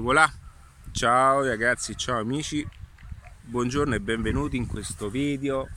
voilà, 0.00 0.32
ciao 0.92 1.44
ragazzi, 1.44 1.94
ciao 1.94 2.20
amici, 2.20 2.66
buongiorno 3.42 3.94
e 3.94 4.00
benvenuti 4.00 4.56
in 4.56 4.66
questo 4.66 5.10
video. 5.10 5.68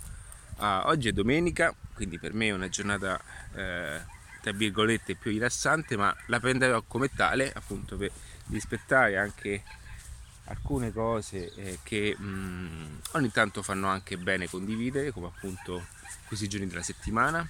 Uh, 0.55 0.87
oggi 0.87 1.09
è 1.09 1.11
domenica, 1.11 1.75
quindi 1.93 2.17
per 2.19 2.33
me 2.33 2.47
è 2.47 2.51
una 2.51 2.69
giornata 2.69 3.19
eh, 3.53 4.01
tra 4.41 4.51
virgolette 4.53 5.15
più 5.15 5.31
rilassante, 5.31 5.97
ma 5.97 6.15
la 6.27 6.39
prenderò 6.39 6.81
come 6.83 7.09
tale 7.13 7.51
appunto 7.51 7.97
per 7.97 8.11
rispettare 8.47 9.17
anche 9.17 9.61
alcune 10.45 10.93
cose 10.93 11.53
eh, 11.55 11.79
che 11.83 12.15
mh, 12.17 12.23
mm, 12.25 12.95
ogni 13.13 13.31
tanto 13.31 13.61
fanno 13.61 13.87
anche 13.87 14.17
bene 14.17 14.47
condividere, 14.47 15.11
come 15.11 15.27
appunto 15.27 15.85
questi 16.27 16.47
giorni 16.47 16.67
della 16.67 16.81
settimana, 16.81 17.45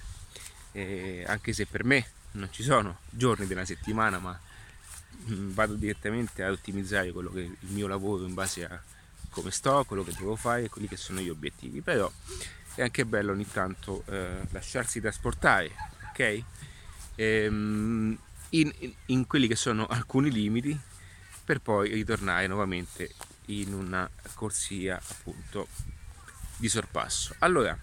eh, 0.72 1.24
anche 1.28 1.52
se 1.52 1.66
per 1.66 1.84
me 1.84 2.04
non 2.32 2.48
ci 2.50 2.64
sono 2.64 2.98
giorni 3.10 3.46
della 3.46 3.64
settimana, 3.64 4.18
ma 4.18 4.36
vado 5.26 5.74
direttamente 5.74 6.42
a 6.42 6.50
ottimizzare 6.50 7.12
quello 7.12 7.30
che 7.30 7.40
è 7.40 7.44
il 7.44 7.70
mio 7.70 7.86
lavoro 7.86 8.24
in 8.24 8.34
base 8.34 8.64
a 8.66 8.82
come 9.30 9.50
sto, 9.50 9.84
quello 9.84 10.04
che 10.04 10.14
devo 10.16 10.36
fare 10.36 10.64
e 10.64 10.68
quelli 10.68 10.86
che 10.86 10.96
sono 10.96 11.20
gli 11.20 11.28
obiettivi. 11.28 11.80
Però 11.80 12.10
è 12.74 12.82
anche 12.82 13.04
bello 13.04 13.32
ogni 13.32 13.46
tanto 13.50 14.04
eh, 14.06 14.46
lasciarsi 14.50 15.00
trasportare, 15.00 15.70
ok? 16.10 16.42
Ehm, 17.16 18.18
in, 18.50 18.72
in, 19.06 19.26
quelli 19.26 19.48
che 19.48 19.56
sono 19.56 19.86
alcuni 19.86 20.30
limiti 20.30 20.78
per 21.44 21.60
poi 21.60 21.92
ritornare 21.92 22.46
nuovamente 22.46 23.12
in 23.46 23.74
una 23.74 24.08
corsia 24.34 24.96
appunto 24.96 25.68
di 26.56 26.68
sorpasso. 26.68 27.34
Allora, 27.40 27.76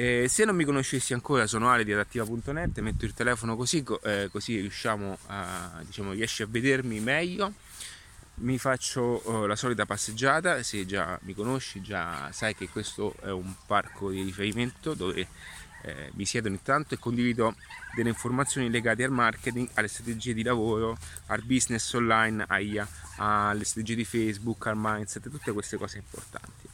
eh, 0.00 0.28
se 0.28 0.46
non 0.46 0.56
mi 0.56 0.64
conoscessi 0.64 1.12
ancora 1.12 1.46
sono 1.46 1.68
Ale 1.68 1.84
di 1.84 1.92
adattiva.net, 1.92 2.78
metto 2.78 3.04
il 3.04 3.12
telefono 3.12 3.54
così, 3.54 3.84
eh, 4.04 4.30
così 4.32 4.58
riusciamo 4.58 5.18
a, 5.26 5.82
diciamo, 5.84 6.12
riesci 6.12 6.42
a 6.42 6.46
vedermi 6.48 7.00
meglio. 7.00 7.52
Mi 8.36 8.56
faccio 8.56 9.22
eh, 9.22 9.46
la 9.46 9.56
solita 9.56 9.84
passeggiata, 9.84 10.62
se 10.62 10.86
già 10.86 11.18
mi 11.24 11.34
conosci 11.34 11.82
già 11.82 12.32
sai 12.32 12.54
che 12.54 12.70
questo 12.70 13.14
è 13.20 13.30
un 13.30 13.52
parco 13.66 14.10
di 14.10 14.22
riferimento 14.22 14.94
dove 14.94 15.28
eh, 15.82 16.10
mi 16.14 16.24
siedo 16.24 16.48
ogni 16.48 16.62
tanto 16.62 16.94
e 16.94 16.98
condivido 16.98 17.54
delle 17.94 18.08
informazioni 18.08 18.70
legate 18.70 19.04
al 19.04 19.10
marketing, 19.10 19.68
alle 19.74 19.88
strategie 19.88 20.32
di 20.32 20.42
lavoro, 20.42 20.96
al 21.26 21.42
business 21.42 21.92
online, 21.92 22.46
alle 23.16 23.64
strategie 23.64 23.96
di 23.96 24.04
Facebook, 24.06 24.66
al 24.66 24.78
mindset, 24.78 25.28
tutte 25.28 25.52
queste 25.52 25.76
cose 25.76 25.98
importanti. 25.98 26.69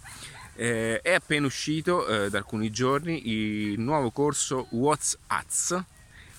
Eh, 0.59 1.03
è 1.03 1.12
appena 1.12 1.45
uscito 1.45 2.07
eh, 2.07 2.31
da 2.31 2.39
alcuni 2.39 2.71
giorni 2.71 3.29
il 3.29 3.79
nuovo 3.79 4.11
corso 4.11 4.69
What's 4.71 5.19
Ads, 5.27 5.85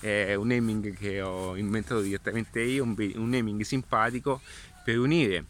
è 0.00 0.34
un 0.34 0.48
naming 0.48 0.96
che 0.96 1.22
ho 1.22 1.56
inventato 1.56 2.00
direttamente 2.00 2.60
io, 2.60 2.82
un, 2.82 2.96
un 3.14 3.28
naming 3.28 3.62
simpatico 3.62 4.40
per 4.82 4.98
unire 4.98 5.44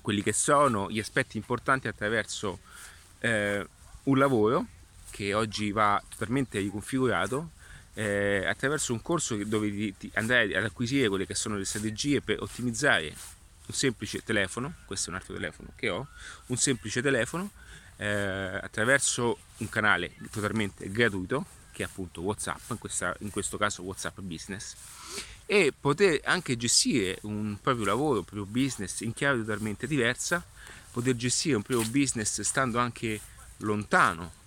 quelli 0.00 0.22
che 0.22 0.32
sono 0.32 0.88
gli 0.88 1.00
aspetti 1.00 1.36
importanti 1.36 1.88
attraverso 1.88 2.60
eh, 3.18 3.66
un 4.04 4.18
lavoro 4.18 4.66
che 5.10 5.34
oggi 5.34 5.72
va 5.72 6.00
totalmente 6.08 6.60
riconfigurato 6.60 7.50
eh, 7.94 8.44
attraverso 8.46 8.92
un 8.92 9.02
corso 9.02 9.34
dove 9.44 9.68
ti, 9.70 9.96
ti 9.96 10.10
andrai 10.14 10.54
ad 10.54 10.62
acquisire 10.62 11.08
quelle 11.08 11.26
che 11.26 11.34
sono 11.34 11.56
le 11.56 11.64
strategie 11.64 12.20
per 12.20 12.40
ottimizzare 12.40 13.12
un 13.66 13.74
semplice 13.74 14.22
telefono, 14.22 14.74
questo 14.84 15.08
è 15.08 15.12
un 15.12 15.18
altro 15.18 15.34
telefono 15.34 15.70
che 15.74 15.88
ho, 15.88 16.06
un 16.46 16.56
semplice 16.56 17.02
telefono 17.02 17.50
eh, 17.96 18.06
attraverso 18.62 19.38
un 19.58 19.68
canale 19.68 20.14
totalmente 20.30 20.90
gratuito 20.90 21.46
che 21.74 21.82
è 21.82 21.86
appunto 21.86 22.22
Whatsapp, 22.22 22.70
in, 22.70 22.78
questa, 22.78 23.14
in 23.18 23.30
questo 23.30 23.58
caso 23.58 23.82
Whatsapp 23.82 24.20
Business, 24.20 24.76
e 25.44 25.74
poter 25.78 26.20
anche 26.24 26.56
gestire 26.56 27.18
un 27.22 27.58
proprio 27.60 27.84
lavoro, 27.84 28.20
un 28.20 28.24
proprio 28.24 28.46
business 28.46 29.00
in 29.00 29.12
chiave 29.12 29.40
totalmente 29.40 29.88
diversa, 29.88 30.42
poter 30.92 31.16
gestire 31.16 31.56
un 31.56 31.62
proprio 31.62 31.90
business 31.90 32.40
stando 32.42 32.78
anche 32.78 33.20
lontano 33.58 34.42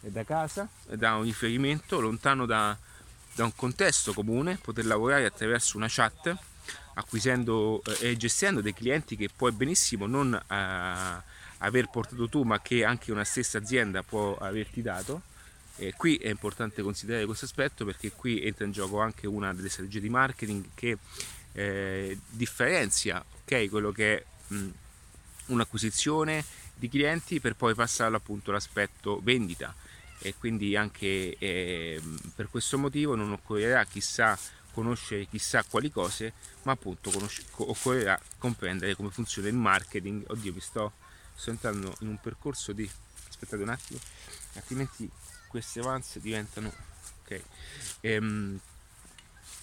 da 0.00 0.24
casa, 0.24 0.68
da 0.86 1.16
un 1.16 1.24
riferimento, 1.24 2.00
lontano 2.00 2.46
da, 2.46 2.76
da 3.34 3.44
un 3.44 3.54
contesto 3.54 4.12
comune, 4.12 4.56
poter 4.56 4.86
lavorare 4.86 5.24
attraverso 5.26 5.76
una 5.76 5.88
chat 5.88 6.36
acquisendo 6.94 7.82
eh, 8.00 8.10
e 8.10 8.16
gestendo 8.16 8.60
dei 8.60 8.72
clienti 8.72 9.16
che 9.16 9.28
puoi 9.34 9.50
benissimo 9.50 10.06
non 10.06 10.32
eh, 10.32 11.22
aver 11.64 11.88
portato 11.88 12.28
tu 12.28 12.42
ma 12.42 12.60
che 12.60 12.84
anche 12.84 13.12
una 13.12 13.24
stessa 13.24 13.58
azienda 13.58 14.02
può 14.02 14.36
averti 14.36 14.82
dato. 14.82 15.22
E 15.76 15.92
qui 15.96 16.16
è 16.16 16.28
importante 16.28 16.82
considerare 16.82 17.26
questo 17.26 17.46
aspetto 17.46 17.84
perché 17.84 18.12
qui 18.12 18.42
entra 18.42 18.64
in 18.64 18.70
gioco 18.70 19.00
anche 19.00 19.26
una 19.26 19.52
delle 19.52 19.68
strategie 19.68 20.00
di 20.00 20.08
marketing 20.08 20.66
che 20.72 20.98
eh, 21.52 22.18
differenzia 22.28 23.24
okay, 23.42 23.68
quello 23.68 23.90
che 23.90 24.16
è 24.16 24.24
mh, 24.48 24.68
un'acquisizione 25.46 26.44
di 26.74 26.88
clienti 26.88 27.40
per 27.40 27.54
poi 27.54 27.74
passarlo 27.74 28.16
appunto 28.16 28.50
all'aspetto 28.50 29.20
vendita 29.22 29.74
e 30.18 30.34
quindi 30.38 30.76
anche 30.76 31.36
eh, 31.38 32.00
per 32.34 32.48
questo 32.48 32.78
motivo 32.78 33.14
non 33.14 33.32
occorrerà 33.32 33.84
chissà 33.84 34.38
conoscere 34.72 35.26
chissà 35.26 35.62
quali 35.62 35.90
cose 35.90 36.32
ma 36.62 36.72
appunto 36.72 37.10
conosce, 37.10 37.44
occorrerà 37.56 38.20
comprendere 38.38 38.96
come 38.96 39.10
funziona 39.10 39.48
il 39.48 39.54
marketing 39.54 40.24
oddio 40.26 40.52
mi 40.52 40.60
sto 40.60 40.92
sto 41.34 41.50
entrando 41.50 41.94
in 42.00 42.08
un 42.08 42.20
percorso 42.20 42.72
di 42.72 42.88
aspettate 43.28 43.62
un 43.62 43.68
attimo 43.68 43.98
altrimenti 44.54 45.10
queste 45.48 45.80
avanze 45.80 46.20
diventano 46.20 46.72
ok. 47.22 47.42
Ehm, 48.00 48.60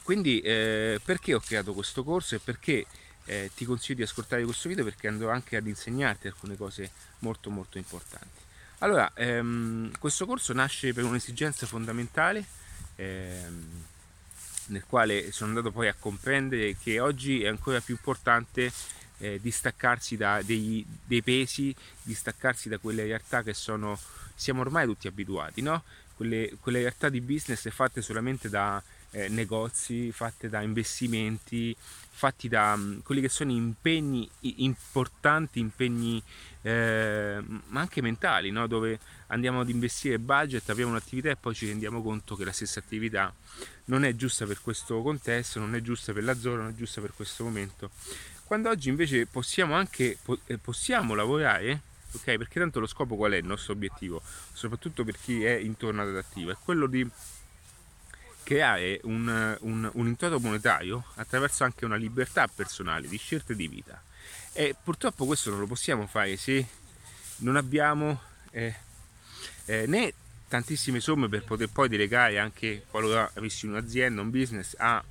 quindi 0.04 0.40
eh, 0.40 1.00
perché 1.04 1.34
ho 1.34 1.40
creato 1.40 1.74
questo 1.74 2.04
corso 2.04 2.36
e 2.36 2.40
perché 2.40 2.86
eh, 3.26 3.52
ti 3.56 3.66
consiglio 3.66 3.98
di 3.98 4.04
ascoltare 4.04 4.44
questo 4.44 4.68
video 4.68 4.84
perché 4.84 5.08
andrò 5.08 5.30
anche 5.30 5.58
ad 5.58 5.68
insegnarti 5.68 6.28
alcune 6.28 6.58
cose 6.58 6.92
molto 7.20 7.50
molto 7.50 7.78
importanti. 7.78 8.40
Allora 8.80 9.12
ehm, 9.14 9.92
questo 10.00 10.26
corso 10.26 10.54
nasce 10.54 10.92
per 10.94 11.04
un'esigenza 11.04 11.68
fondamentale 11.68 12.44
ehm, 12.96 13.86
nel 14.68 14.86
quale 14.86 15.32
sono 15.32 15.50
andato 15.50 15.72
poi 15.72 15.88
a 15.88 15.96
comprendere 15.98 16.76
che 16.78 17.00
oggi 17.00 17.44
è 17.44 17.48
ancora 17.48 17.80
più 17.80 17.94
importante 17.94 18.72
eh, 19.22 19.40
distaccarsi 19.40 20.18
da 20.18 20.42
dei, 20.42 20.86
dei, 21.06 21.22
pesi, 21.22 21.74
distaccarsi 22.02 22.68
da 22.68 22.80
quelle 22.80 23.06
realtà 23.06 23.44
che 23.44 23.54
sono, 23.54 23.98
siamo 24.36 24.62
ormai 24.62 24.86
tutti 24.88 25.08
abituati, 25.08 25.62
no? 25.62 25.84
quelle, 26.16 26.56
quelle 26.60 26.80
realtà 26.80 27.10
di 27.10 27.22
business 27.22 27.70
fatte 27.70 28.02
solamente 28.02 28.50
da 28.50 28.82
eh, 29.12 29.28
negozi, 29.30 30.12
fatte 30.12 30.50
da 30.50 30.62
investimenti, 30.62 31.76
fatti 31.78 32.48
da 32.48 32.74
um, 32.76 33.02
quelli 33.04 33.22
che 33.22 33.30
sono 33.30 33.52
impegni 33.52 34.30
importanti, 34.40 35.60
impegni 35.60 36.22
eh, 36.64 37.44
ma 37.68 37.80
anche 37.80 38.02
mentali, 38.02 38.50
no? 38.50 38.66
dove 38.68 39.00
andiamo 39.28 39.62
ad 39.62 39.70
investire 39.70 40.18
budget, 40.18 40.70
abbiamo 40.70 40.92
un'attività 40.92 41.30
e 41.30 41.36
poi 41.36 41.54
ci 41.54 41.68
rendiamo 41.68 42.02
conto 42.02 42.36
che 42.36 42.46
la 42.46 42.52
stessa 42.52 42.80
attività 42.80 43.34
non 43.86 44.04
è 44.04 44.16
giusta 44.16 44.46
per 44.46 44.62
questo 44.62 45.02
contesto, 45.02 45.60
non 45.60 45.76
è 45.76 45.82
giusta 45.82 46.12
per 46.12 46.24
la 46.24 46.38
zona, 46.38 46.64
non 46.64 46.72
è 46.72 46.76
giusta 46.76 47.02
per 47.02 47.14
questo 47.14 47.44
momento 47.44 47.92
quando 48.52 48.68
oggi 48.68 48.90
invece 48.90 49.28
possiamo 49.28 49.76
anche 49.76 50.18
eh, 50.48 50.58
possiamo 50.58 51.14
lavorare 51.14 51.84
ok? 52.12 52.36
Perché 52.36 52.60
tanto 52.60 52.82
lo 52.82 52.86
scopo 52.86 53.16
qual 53.16 53.32
è? 53.32 53.38
Il 53.38 53.46
nostro 53.46 53.72
obiettivo 53.72 54.22
soprattutto 54.52 55.06
per 55.06 55.16
chi 55.18 55.42
è 55.46 55.54
intorno 55.54 56.02
ad 56.02 56.10
adattiva 56.10 56.52
è 56.52 56.58
quello 56.62 56.86
di 56.86 57.10
creare 58.44 59.00
un, 59.04 59.58
un, 59.62 59.90
un 59.94 60.06
introito 60.06 60.38
monetario 60.42 61.06
attraverso 61.16 61.64
anche 61.64 61.86
una 61.86 61.96
libertà 61.96 62.50
personale 62.50 63.08
di 63.08 63.18
scelte 63.18 63.56
di 63.56 63.70
vita. 63.70 64.04
E 64.52 64.76
purtroppo 64.84 65.26
questo 65.26 65.50
non 65.50 65.60
lo 65.60 65.68
possiamo 65.68 66.06
fare 66.06 66.36
se 66.36 66.68
non 67.38 67.56
abbiamo 67.56 68.20
eh, 68.50 68.76
eh, 69.64 69.86
né 69.88 70.14
tantissime 70.50 71.00
somme 71.00 71.30
per 71.30 71.46
poter 71.46 71.70
poi 71.70 71.88
delegare 71.88 72.38
anche 72.38 72.84
qualora 72.90 73.32
avessi 73.34 73.66
un'azienda, 73.66 74.20
un 74.20 74.30
business 74.30 74.76
a, 74.78 75.02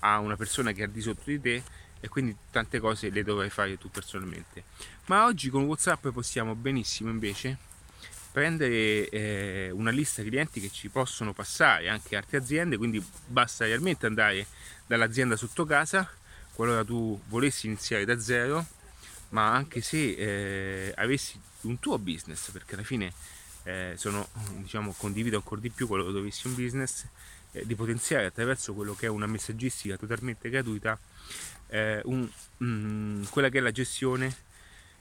a 0.00 0.18
una 0.18 0.36
persona 0.36 0.72
che 0.72 0.84
è 0.84 0.88
di 0.88 1.00
sotto 1.00 1.22
di 1.24 1.40
te 1.40 1.62
e 2.00 2.08
quindi 2.08 2.34
tante 2.50 2.80
cose 2.80 3.10
le 3.10 3.22
dovrai 3.22 3.50
fare 3.50 3.78
tu 3.78 3.90
personalmente. 3.90 4.64
Ma 5.06 5.26
oggi 5.26 5.50
con 5.50 5.64
WhatsApp 5.64 6.08
possiamo 6.08 6.54
benissimo 6.54 7.10
invece 7.10 7.68
prendere 8.32 9.08
eh, 9.08 9.70
una 9.72 9.90
lista 9.90 10.22
clienti 10.22 10.60
che 10.60 10.70
ci 10.70 10.88
possono 10.88 11.32
passare 11.32 11.88
anche 11.88 12.16
altre 12.16 12.38
aziende, 12.38 12.76
quindi 12.76 13.04
basta 13.26 13.64
realmente 13.64 14.06
andare 14.06 14.46
dall'azienda 14.86 15.36
sotto 15.36 15.64
casa 15.64 16.08
qualora 16.60 16.84
tu 16.84 17.18
volessi 17.28 17.66
iniziare 17.66 18.04
da 18.04 18.20
zero, 18.20 18.66
ma 19.30 19.50
anche 19.50 19.80
se 19.80 20.10
eh, 20.10 20.92
avessi 20.94 21.40
un 21.62 21.78
tuo 21.78 21.98
business, 21.98 22.50
perché 22.50 22.74
alla 22.74 22.84
fine 22.84 23.12
eh, 23.62 23.94
sono, 23.96 24.28
diciamo, 24.58 24.92
condivido 24.96 25.36
ancora 25.36 25.58
di 25.58 25.70
più 25.70 25.88
che 25.88 25.96
dovessi 25.96 26.46
un 26.48 26.54
business, 26.54 27.06
eh, 27.52 27.64
di 27.64 27.74
potenziare 27.74 28.26
attraverso 28.26 28.74
quello 28.74 28.94
che 28.94 29.06
è 29.06 29.08
una 29.08 29.26
messaggistica 29.26 29.96
totalmente 29.96 30.50
gratuita 30.50 30.98
eh, 31.70 32.00
un, 32.04 32.28
um, 32.58 33.26
quella 33.30 33.48
che 33.48 33.58
è 33.58 33.60
la 33.60 33.70
gestione 33.70 34.34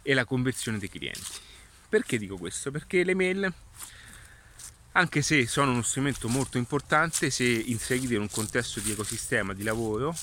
e 0.01 0.13
la 0.13 0.25
conversione 0.25 0.77
dei 0.77 0.89
clienti. 0.89 1.47
Perché 1.89 2.17
dico 2.17 2.37
questo? 2.37 2.71
Perché 2.71 3.03
le 3.03 3.15
mail, 3.15 3.51
anche 4.93 5.21
se 5.21 5.47
sono 5.47 5.71
uno 5.71 5.81
strumento 5.81 6.27
molto 6.29 6.57
importante, 6.57 7.29
se 7.29 7.45
inserite 7.45 8.13
in 8.13 8.21
un 8.21 8.29
contesto 8.29 8.79
di 8.79 8.91
ecosistema 8.91 9.53
di 9.53 9.63
lavoro 9.63 10.15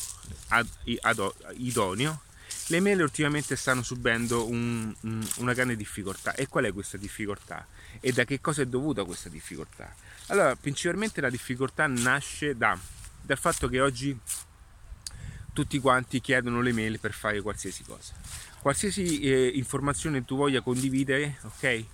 ad, 0.49 0.69
ad, 1.01 1.33
idoneo, 1.57 2.23
le 2.69 2.81
mail 2.81 3.01
ultimamente 3.01 3.57
stanno 3.57 3.83
subendo 3.83 4.49
un, 4.49 4.95
una 5.37 5.53
grande 5.53 5.77
difficoltà. 5.77 6.35
E 6.35 6.47
qual 6.47 6.65
è 6.65 6.73
questa 6.73 6.97
difficoltà? 6.97 7.67
E 8.01 8.13
da 8.13 8.25
che 8.25 8.41
cosa 8.41 8.63
è 8.63 8.67
dovuta 8.67 9.05
questa 9.05 9.29
difficoltà? 9.29 9.93
Allora, 10.29 10.55
principalmente 10.57 11.21
la 11.21 11.31
difficoltà 11.31 11.87
nasce 11.87 12.57
da, 12.57 12.79
dal 13.23 13.39
fatto 13.39 13.69
che 13.69 13.81
oggi 13.81 14.17
tutti 15.57 15.79
quanti 15.79 16.21
chiedono 16.21 16.61
le 16.61 16.73
mail 16.73 17.01
per 17.01 17.15
fare 17.15 17.41
qualsiasi 17.41 17.83
cosa. 17.83 18.13
Qualsiasi 18.61 19.21
eh, 19.21 19.53
informazione 19.55 20.23
tu 20.23 20.37
voglia 20.37 20.61
condividere, 20.61 21.39
ok? 21.45 21.85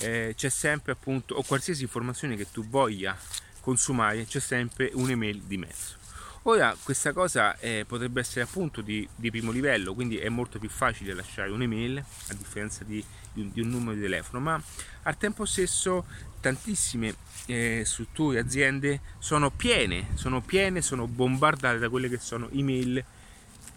Eh, 0.00 0.34
c'è 0.36 0.48
sempre 0.50 0.92
appunto, 0.92 1.34
o 1.34 1.42
qualsiasi 1.42 1.80
informazione 1.80 2.36
che 2.36 2.50
tu 2.52 2.68
voglia 2.68 3.16
consumare, 3.60 4.26
c'è 4.26 4.38
sempre 4.38 4.90
un'email 4.92 5.40
di 5.44 5.56
mezzo. 5.56 5.94
Ora 6.42 6.76
questa 6.82 7.14
cosa 7.14 7.58
eh, 7.58 7.86
potrebbe 7.88 8.20
essere 8.20 8.42
appunto 8.42 8.82
di, 8.82 9.08
di, 9.16 9.30
primo 9.30 9.50
livello, 9.50 9.94
quindi 9.94 10.18
è 10.18 10.28
molto 10.28 10.58
più 10.58 10.68
facile 10.68 11.14
lasciare 11.14 11.50
un'email 11.50 11.96
a 12.28 12.34
differenza 12.34 12.84
di, 12.84 13.02
di, 13.32 13.50
di 13.50 13.62
un 13.62 13.70
numero 13.70 13.94
di 13.94 14.02
telefono, 14.02 14.40
ma 14.40 14.62
al 15.04 15.16
tempo 15.16 15.46
stesso 15.46 16.04
tantissime 16.40 17.14
eh, 17.46 17.82
strutture, 17.84 18.40
aziende 18.40 19.00
sono 19.18 19.50
piene, 19.50 20.08
sono 20.14 20.40
piene, 20.40 20.82
sono 20.82 21.06
bombardate 21.06 21.78
da 21.78 21.88
quelle 21.88 22.08
che 22.08 22.18
sono 22.18 22.48
email 22.52 23.04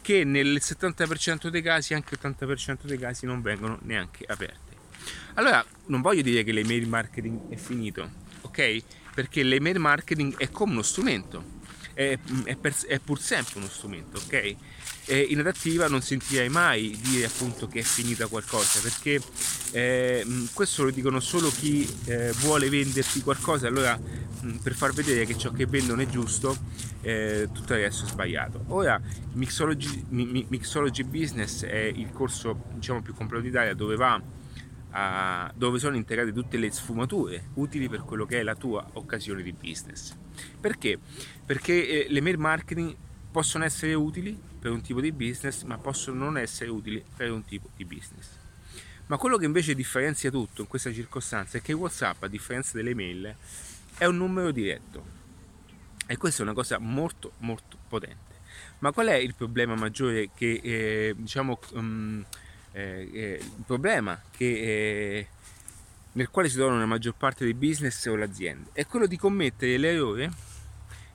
che 0.02 0.24
nel 0.24 0.60
70% 0.62 1.50
dei 1.50 1.62
casi, 1.62 1.94
anche 1.94 2.16
il 2.16 2.20
80% 2.22 2.78
dei 2.84 2.98
casi 2.98 3.26
non 3.26 3.42
vengono 3.42 3.78
neanche 3.84 4.26
aperte. 4.28 4.78
Allora, 5.36 5.64
non 5.86 6.02
voglio 6.02 6.22
dire 6.22 6.44
che 6.44 6.52
l'email 6.52 6.88
marketing 6.88 7.50
è 7.50 7.56
finito, 7.56 8.10
ok? 8.42 8.84
Perché 9.14 9.44
l'email 9.44 9.80
marketing 9.80 10.38
è 10.38 10.50
come 10.50 10.74
uno 10.74 10.82
strumento 10.82 11.58
è, 11.94 12.18
è, 12.44 12.56
per, 12.56 12.76
è 12.88 13.00
pur 13.00 13.20
sempre 13.20 13.60
uno 13.60 13.68
strumento, 13.68 14.18
ok? 14.18 14.56
E 15.06 15.20
in 15.30 15.40
adattiva 15.40 15.88
non 15.88 16.02
sentirei 16.02 16.50
mai 16.50 16.98
dire 17.02 17.26
appunto 17.26 17.68
che 17.68 17.80
è 17.80 17.84
finita 17.84 18.28
qualcosa 18.28 18.80
perché 18.80 19.20
eh, 19.72 20.26
questo 20.54 20.84
lo 20.84 20.92
dicono 20.92 21.20
solo 21.20 21.50
chi 21.50 21.88
eh, 22.06 22.32
vuole 22.42 22.70
venderti 22.70 23.22
qualcosa 23.22 23.68
allora 23.68 24.00
per 24.62 24.74
far 24.76 24.94
vedere 24.94 25.26
che 25.26 25.36
ciò 25.36 25.52
che 25.52 25.66
vendono 25.66 26.02
è 26.02 26.08
giusto 26.08 26.56
eh, 27.02 27.50
tutto 27.52 27.74
il 27.74 27.80
resto 27.80 28.06
è 28.06 28.08
sbagliato 28.08 28.66
ora 28.68 29.02
Mixology, 29.34 30.06
Mixology 30.10 31.04
Business 31.04 31.66
è 31.66 31.92
il 31.94 32.12
corso 32.12 32.66
diciamo 32.74 33.02
più 33.02 33.16
completo 33.16 33.44
d'Italia 33.44 33.74
dove 33.74 33.96
va 33.96 34.22
a, 34.92 35.52
dove 35.56 35.80
sono 35.80 35.96
integrate 35.96 36.32
tutte 36.32 36.58
le 36.58 36.72
sfumature 36.72 37.50
utili 37.56 37.88
per 37.90 38.02
quello 38.02 38.26
che 38.26 38.40
è 38.40 38.44
la 38.44 38.56
tua 38.56 38.88
occasione 38.94 39.42
di 39.42 39.54
business. 39.54 40.16
Perché? 40.60 40.98
Perché 41.46 42.06
eh, 42.06 42.10
le 42.10 42.22
mail 42.22 42.38
marketing 42.38 42.96
possono 43.32 43.64
essere 43.64 43.94
utili 43.94 44.38
per 44.60 44.72
un 44.72 44.82
tipo 44.82 45.02
di 45.02 45.12
business, 45.12 45.64
ma 45.64 45.78
possono 45.78 46.24
non 46.24 46.38
essere 46.38 46.70
utili 46.70 47.04
per 47.16 47.32
un 47.32 47.46
tipo 47.46 47.70
di 47.76 47.86
business. 47.86 48.28
Ma 49.08 49.18
quello 49.18 49.38
che 49.38 49.46
invece 49.46 49.74
differenzia 49.74 50.30
tutto 50.30 50.62
in 50.62 50.68
questa 50.68 50.94
circostanza 50.94 51.58
è 51.58 51.62
che 51.62 51.74
WhatsApp, 51.74 52.24
a 52.24 52.28
differenza 52.28 52.78
delle 52.78 52.94
mail, 52.94 53.36
è 53.98 54.06
un 54.06 54.18
numero 54.18 54.52
diretto. 54.52 55.18
E 56.06 56.18
questa 56.18 56.42
è 56.42 56.46
una 56.46 56.54
cosa 56.54 56.78
molto 56.80 57.34
molto 57.40 57.78
potente. 57.88 58.38
Ma 58.80 58.92
qual 58.92 59.08
è 59.08 59.16
il 59.16 59.36
problema 59.36 59.76
maggiore 59.76 60.30
che 60.36 60.60
eh, 60.64 61.14
diciamo 61.18 61.60
um, 61.74 62.26
il 62.74 63.64
problema 63.66 64.22
che, 64.30 64.46
eh, 64.46 65.28
nel 66.14 66.30
quale 66.30 66.50
si 66.50 66.56
trovano 66.56 66.80
la 66.80 66.86
maggior 66.86 67.16
parte 67.16 67.44
dei 67.44 67.54
business 67.54 68.06
o 68.06 68.16
le 68.16 68.26
aziende 68.26 68.70
è 68.74 68.86
quello 68.86 69.08
di 69.08 69.18
commettere 69.18 69.78
l'errore 69.78 70.32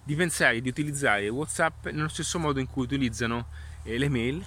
di 0.05 0.15
pensare 0.15 0.61
di 0.61 0.69
utilizzare 0.69 1.29
Whatsapp 1.29 1.87
nello 1.87 2.09
stesso 2.09 2.39
modo 2.39 2.61
in 2.61 2.69
cui 2.69 2.83
utilizzano 2.85 3.47
eh, 3.85 3.97
le 3.97 4.09
mail, 4.09 4.47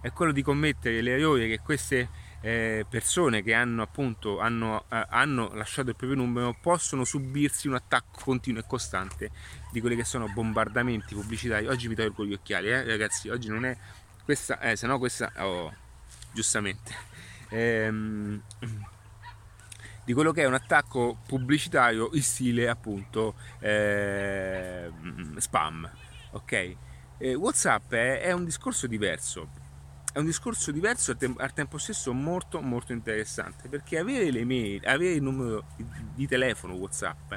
è 0.00 0.12
quello 0.12 0.32
di 0.32 0.42
commettere 0.42 1.02
l'errore 1.02 1.48
che 1.48 1.58
queste 1.58 2.08
eh, 2.40 2.86
persone 2.88 3.42
che 3.42 3.52
hanno 3.52 3.82
appunto 3.82 4.38
hanno, 4.38 4.84
eh, 4.90 5.06
hanno, 5.10 5.50
lasciato 5.54 5.90
il 5.90 5.96
proprio 5.96 6.18
numero 6.18 6.56
possono 6.60 7.04
subirsi 7.04 7.68
un 7.68 7.74
attacco 7.74 8.20
continuo 8.22 8.60
e 8.60 8.64
costante 8.66 9.30
di 9.70 9.80
quelli 9.80 9.96
che 9.96 10.04
sono 10.04 10.28
bombardamenti 10.28 11.14
pubblicitari. 11.14 11.66
Oggi 11.66 11.88
mi 11.88 11.94
tolgo 11.94 12.24
gli 12.24 12.32
occhiali, 12.32 12.68
eh, 12.68 12.84
ragazzi, 12.84 13.28
oggi 13.28 13.48
non 13.48 13.64
è 13.64 13.76
questa, 14.24 14.60
eh, 14.60 14.76
se 14.76 14.86
no 14.86 14.98
questa... 14.98 15.32
Oh 15.38 15.81
giustamente, 16.32 16.94
ehm, 17.50 18.42
di 20.04 20.12
quello 20.12 20.32
che 20.32 20.42
è 20.42 20.46
un 20.46 20.54
attacco 20.54 21.18
pubblicitario 21.26 22.10
in 22.12 22.22
stile 22.22 22.68
appunto 22.68 23.34
eh, 23.60 24.90
spam. 25.36 25.90
Ok? 26.32 26.76
Eh, 27.18 27.34
WhatsApp 27.34 27.92
è, 27.92 28.20
è, 28.20 28.32
un 28.32 28.44
discorso 28.44 28.86
diverso. 28.86 29.60
È 30.12 30.18
un 30.18 30.26
discorso 30.26 30.72
diverso 30.72 31.16
e 31.18 31.34
al 31.38 31.52
tempo 31.54 31.78
stesso 31.78 32.12
molto 32.12 32.60
molto 32.60 32.92
interessante 32.92 33.68
perché 33.68 33.98
avere 33.98 34.30
le 34.30 34.44
mail, 34.44 34.86
avere 34.86 35.14
il 35.14 35.22
numero 35.22 35.64
di, 35.76 35.86
di 36.14 36.26
telefono 36.26 36.74
WhatsApp 36.74 37.32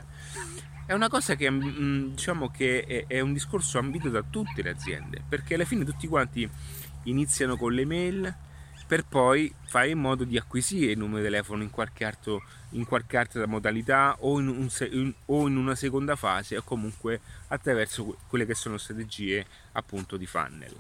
è 0.86 0.94
una 0.94 1.10
cosa 1.10 1.36
che 1.36 1.50
mm, 1.50 2.10
diciamo 2.10 2.50
che 2.50 2.84
è, 2.84 3.06
è 3.08 3.20
un 3.20 3.34
discorso 3.34 3.80
ambito 3.80 4.10
da 4.10 4.22
tutte 4.22 4.62
le 4.62 4.70
aziende 4.70 5.24
perché 5.28 5.56
alla 5.56 5.66
fine 5.66 5.84
tutti 5.84 6.08
quanti 6.08 6.48
iniziano 7.04 7.58
con 7.58 7.74
le 7.74 7.86
mail 7.86 8.36
per 8.88 9.04
poi 9.06 9.54
fare 9.66 9.90
in 9.90 10.00
modo 10.00 10.24
di 10.24 10.38
acquisire 10.38 10.92
il 10.92 10.98
numero 10.98 11.18
di 11.18 11.24
telefono 11.24 11.64
in 11.64 11.70
qualche, 11.70 12.06
altro, 12.06 12.44
in 12.72 12.86
qualche 12.86 13.18
altra 13.18 13.48
modalità 13.48 14.16
o 14.20 14.40
in, 14.40 14.48
un, 14.48 14.70
in, 14.92 15.14
o 15.26 15.48
in, 15.48 15.58
una 15.58 15.76
seconda 15.76 16.16
fase 16.16 16.58
o 16.58 16.64
comunque 16.64 17.20
attraverso 17.48 18.18
quelle 18.28 18.46
che 18.46 18.54
sono 18.54 18.78
strategie 18.78 19.46
appunto 19.74 20.18
di 20.18 20.26
funnel. 20.26 20.74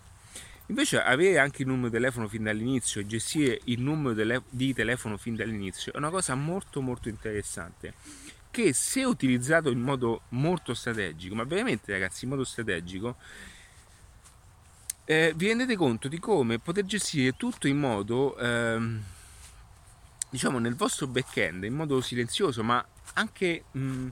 Invece 0.67 1.01
avere 1.01 1.37
anche 1.37 1.61
il 1.61 1.67
numero 1.67 1.89
di 1.89 1.93
telefono 1.93 2.27
fin 2.27 2.43
dall'inizio 2.43 3.01
e 3.01 3.05
gestire 3.05 3.61
il 3.65 3.81
numero 3.81 4.41
di 4.49 4.73
telefono 4.73 5.17
fin 5.17 5.35
dall'inizio 5.35 5.93
è 5.93 5.97
una 5.97 6.09
cosa 6.09 6.33
molto 6.33 6.81
molto 6.81 7.07
interessante 7.07 7.93
che 8.55 8.73
se 8.73 9.03
utilizzato 9.03 9.69
in 9.69 9.81
modo 9.81 10.21
molto 10.29 10.73
strategico, 10.73 11.35
ma 11.35 11.43
veramente 11.43 11.91
ragazzi 11.91 12.23
in 12.23 12.31
modo 12.31 12.45
strategico, 12.45 13.17
eh, 15.05 15.33
vi 15.35 15.47
rendete 15.47 15.75
conto 15.75 16.07
di 16.07 16.19
come 16.19 16.59
poter 16.59 16.85
gestire 16.85 17.35
tutto 17.37 17.67
in 17.67 17.77
modo, 17.77 18.35
ehm, 18.37 19.03
diciamo, 20.29 20.57
nel 20.59 20.75
vostro 20.75 21.07
back-end, 21.07 21.63
in 21.63 21.73
modo 21.73 22.01
silenzioso, 22.01 22.63
ma 22.63 22.83
anche 23.13 23.65
mh, 23.71 23.79
mm, 23.79 24.07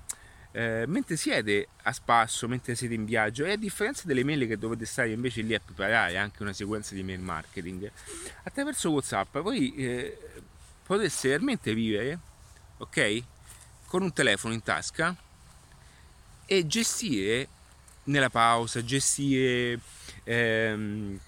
eh, 0.52 0.86
mentre 0.88 1.16
siete 1.16 1.68
a 1.82 1.92
spasso, 1.92 2.48
mentre 2.48 2.76
siete 2.76 2.94
in 2.94 3.06
viaggio, 3.06 3.44
e 3.44 3.52
a 3.54 3.58
differenza 3.58 4.04
delle 4.06 4.24
mail 4.24 4.48
che 4.48 4.58
dovete 4.58 4.86
stare 4.86 5.12
invece 5.12 5.42
lì 5.42 5.56
a 5.56 5.60
preparare 5.60 6.18
anche 6.18 6.44
una 6.44 6.54
sequenza 6.54 6.94
di 6.94 7.02
mail 7.02 7.20
marketing, 7.22 7.92
attraverso 8.44 8.92
WhatsApp 8.92 9.40
voi 9.40 9.74
eh, 9.76 10.18
potreste 10.86 11.30
realmente 11.30 11.74
vivere, 11.74 12.20
ok? 12.78 13.24
Con 13.88 14.04
un 14.04 14.14
telefono 14.14 14.54
in 14.54 14.62
tasca 14.62 15.16
e 16.46 16.68
gestire 16.68 17.48
nella 18.06 18.30
pausa, 18.30 18.84
gestire 18.84 19.80
ehm, 20.24 21.20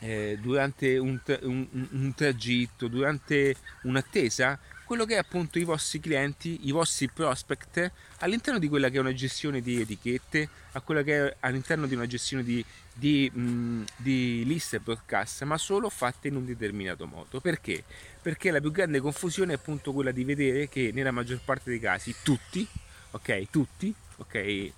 eh, 0.00 0.38
durante 0.40 0.98
un, 0.98 1.20
un, 1.42 1.66
un, 1.90 2.12
tragitto, 2.14 2.88
durante 2.88 3.54
un'attesa, 3.82 4.58
quello 4.84 5.04
che 5.04 5.14
è 5.14 5.18
appunto 5.18 5.58
i 5.58 5.64
vostri 5.64 6.00
clienti, 6.00 6.66
i 6.66 6.72
vostri 6.72 7.08
prospect 7.08 7.90
all'interno 8.18 8.58
di 8.58 8.68
quella 8.68 8.88
che 8.88 8.96
è 8.96 9.00
una 9.00 9.14
gestione 9.14 9.60
di 9.60 9.80
etichette, 9.80 10.48
a 10.72 10.80
quella 10.80 11.02
che 11.02 11.28
è 11.28 11.36
all'interno 11.40 11.86
di 11.86 11.94
una 11.94 12.06
gestione 12.06 12.42
di, 12.42 12.64
di, 12.92 13.30
mh, 13.32 13.84
di 13.96 14.44
liste 14.44 14.80
broadcast, 14.80 15.44
ma 15.44 15.56
solo 15.56 15.88
fatte 15.88 16.28
in 16.28 16.36
un 16.36 16.44
determinato 16.44 17.06
modo. 17.06 17.40
Perché? 17.40 17.84
Perché 18.20 18.50
la 18.50 18.60
più 18.60 18.70
grande 18.70 19.00
confusione 19.00 19.52
è 19.52 19.56
appunto 19.56 19.92
quella 19.92 20.10
di 20.10 20.24
vedere 20.24 20.68
che 20.68 20.90
nella 20.92 21.10
maggior 21.10 21.40
parte 21.44 21.70
dei 21.70 21.80
casi 21.80 22.14
tutti, 22.22 22.66
ok, 23.12 23.50
tutti, 23.50 23.94
ok, 24.16 24.72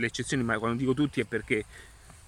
le 0.00 0.06
eccezioni, 0.06 0.42
ma 0.42 0.58
quando 0.58 0.78
dico 0.78 0.94
tutti 0.94 1.20
è 1.20 1.24
perché 1.24 1.64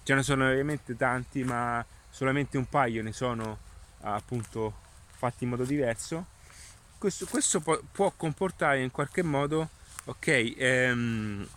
ce 0.05 0.15
ne 0.15 0.23
sono 0.23 0.45
veramente 0.45 0.97
tanti, 0.97 1.43
ma 1.43 1.85
solamente 2.11 2.59
un 2.59 2.69
paio 2.69 3.03
ne 3.03 3.13
sono 3.13 3.59
appunto 4.03 4.75
fatti 5.11 5.45
in 5.45 5.51
modo 5.51 5.65
diverso. 5.65 6.27
Questo, 6.99 7.27
questo 7.27 7.61
può, 7.61 7.81
può, 7.91 8.13
comportare 8.17 8.83
in 8.83 8.91
qualche 8.91 9.23
modo, 9.23 9.71
ok, 10.05 10.55
ehm, 10.57 11.49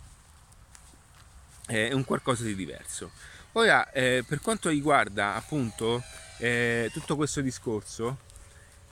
eh, 1.68 1.94
un 1.94 2.04
qualcosa 2.04 2.44
di 2.44 2.56
diverso. 2.56 3.12
Ora, 3.54 3.92
eh, 3.92 4.24
per 4.28 4.42
quanto 4.42 4.70
riguarda 4.70 5.36
appunto 5.36 6.04
eh, 6.40 6.90
tutto 6.92 7.16
questo 7.16 7.42
discorso, 7.42 8.18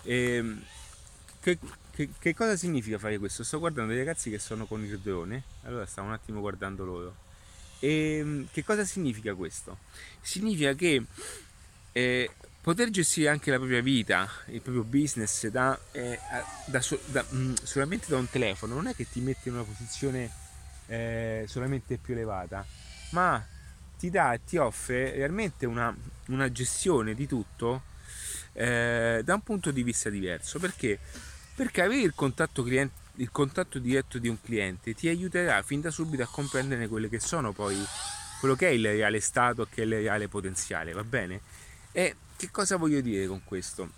ehm, 0.04 0.64
che, 1.42 1.58
che, 1.94 2.10
che, 2.18 2.34
cosa 2.34 2.58
significa 2.58 2.98
fare 2.98 3.20
questo? 3.20 3.44
Sto 3.44 3.60
guardando 3.60 3.94
dei 3.94 4.04
ragazzi 4.04 4.30
che 4.30 4.40
sono 4.40 4.66
con 4.66 4.84
il 4.84 5.00
drone, 5.00 5.44
allora 5.64 5.86
stavo 5.86 6.08
un 6.08 6.14
attimo 6.14 6.40
guardando 6.40 6.84
loro. 6.84 7.16
E 7.80 8.18
ehm, 8.18 8.48
che 8.52 8.64
cosa 8.64 8.84
significa 8.84 9.36
questo? 9.36 9.78
Significa 10.22 10.74
che 10.74 11.04
eh, 11.92 12.32
poter 12.62 12.90
gestire 12.90 13.30
anche 13.30 13.52
la 13.52 13.58
propria 13.58 13.82
vita, 13.82 14.28
il 14.48 14.62
proprio 14.62 14.84
business 14.84 15.48
da, 15.48 15.78
eh, 15.92 16.18
da, 16.66 16.84
da, 17.06 17.26
mh, 17.30 17.38
mm, 17.38 17.54
solamente 17.62 18.08
da 18.10 18.18
un 18.18 18.30
telefono 18.30 18.74
non 18.76 18.88
è 18.88 18.96
che 18.96 19.08
ti 19.08 19.20
mette 19.20 19.50
in 19.50 19.56
una 19.56 19.64
posizione 19.64 20.32
eh, 20.88 21.46
solamente 21.48 21.98
più 21.98 22.14
elevata, 22.14 22.66
ma 23.12 23.46
ti 24.00 24.10
dà, 24.10 24.40
ti 24.44 24.58
offre 24.58 25.12
realmente 25.12 25.66
una, 25.66 25.96
una 26.28 26.52
gestione 26.52 27.14
di 27.14 27.28
tutto 27.28 27.84
eh, 28.54 29.22
da 29.24 29.34
un 29.34 29.42
punto 29.42 29.72
di 29.72 29.84
vista 29.84 30.10
diverso. 30.10 30.60
Perché? 30.60 31.00
Perché 31.56 31.82
avere 31.82 32.02
il 32.02 32.14
contatto, 32.16 32.64
cliente, 32.64 32.94
il 33.16 33.30
contatto 33.32 33.80
diretto 33.80 34.18
di 34.18 34.28
un 34.28 34.42
cliente 34.42 34.94
ti 34.94 35.08
aiuterà 35.08 35.62
fin 35.62 35.82
da 35.82 35.92
subito 35.92 36.24
a 36.24 36.28
comprendere 36.28 36.88
quelle 36.88 37.10
che 37.10 37.20
sono 37.20 37.52
poi 37.52 37.78
quello 38.40 38.56
che 38.56 38.68
è 38.68 38.72
il 38.72 38.86
reale 38.86 39.20
stato, 39.20 39.68
che 39.70 39.84
è 39.84 39.86
il 39.86 39.94
reale 39.94 40.28
potenziale, 40.28 40.92
va 40.92 41.04
bene? 41.04 41.42
E 41.92 42.16
che 42.36 42.50
cosa 42.52 42.76
voglio 42.76 43.02
dire 43.02 43.28
con 43.28 43.42
questo? 43.44 43.90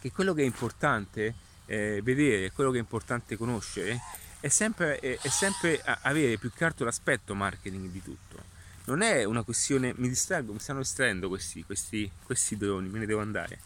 Che 0.00 0.12
quello 0.12 0.34
che 0.34 0.42
è 0.42 0.44
importante 0.44 1.34
eh, 1.66 2.00
vedere, 2.02 2.50
quello 2.52 2.70
che 2.70 2.76
è 2.78 2.80
importante 2.80 3.36
conoscere, 3.36 4.00
è 4.40 4.48
sempre, 4.48 4.98
è, 4.98 5.18
è 5.20 5.28
sempre 5.28 5.80
avere 6.02 6.36
più 6.36 6.50
che 6.52 6.64
altro 6.64 6.84
l'aspetto 6.84 7.34
marketing 7.34 7.90
di 7.90 8.02
tutto 8.02 8.56
non 8.88 9.02
è 9.02 9.24
una 9.24 9.42
questione, 9.42 9.92
mi 9.96 10.08
distraggo, 10.08 10.52
mi 10.52 10.58
stanno 10.60 10.78
distraendo 10.80 11.28
questi, 11.28 11.62
questi, 11.62 12.10
questi 12.24 12.56
droni, 12.56 12.88
me 12.88 12.98
ne 12.98 13.06
devo 13.06 13.20
andare, 13.20 13.60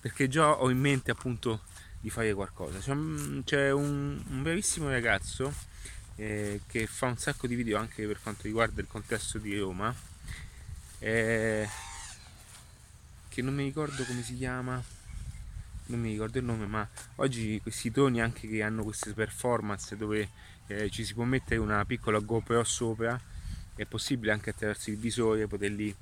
perché 0.00 0.28
già 0.28 0.52
ho 0.52 0.70
in 0.70 0.78
mente 0.78 1.10
appunto 1.10 1.62
di 2.08 2.10
fare 2.10 2.32
qualcosa. 2.32 2.78
C'è 2.78 3.70
un, 3.70 4.22
un, 4.26 4.42
bravissimo 4.42 4.88
ragazzo 4.88 5.52
eh, 6.16 6.62
che 6.66 6.86
fa 6.86 7.06
un 7.06 7.18
sacco 7.18 7.46
di 7.46 7.54
video 7.54 7.78
anche 7.78 8.06
per 8.06 8.18
quanto 8.20 8.42
riguarda 8.44 8.80
il 8.80 8.86
contesto 8.88 9.38
di 9.38 9.56
Roma, 9.56 9.94
eh, 11.00 11.68
che 13.28 13.42
non 13.42 13.54
mi 13.54 13.64
ricordo 13.64 14.02
come 14.04 14.22
si 14.22 14.36
chiama, 14.36 14.82
non 15.86 16.00
mi 16.00 16.10
ricordo 16.10 16.38
il 16.38 16.44
nome, 16.44 16.66
ma 16.66 16.88
oggi 17.16 17.60
questi 17.60 17.90
droni 17.90 18.20
anche 18.20 18.48
che 18.48 18.62
hanno 18.62 18.82
queste 18.82 19.12
performance 19.12 19.96
dove 19.96 20.28
eh, 20.66 20.90
ci 20.90 21.04
si 21.04 21.14
può 21.14 21.24
mettere 21.24 21.60
una 21.60 21.84
piccola 21.84 22.18
GoPro 22.18 22.64
sopra 22.64 23.20
è 23.74 23.84
possibile 23.84 24.32
anche 24.32 24.50
attraverso 24.50 24.90
il 24.90 24.96
visore 24.96 25.46
poterli 25.46 25.94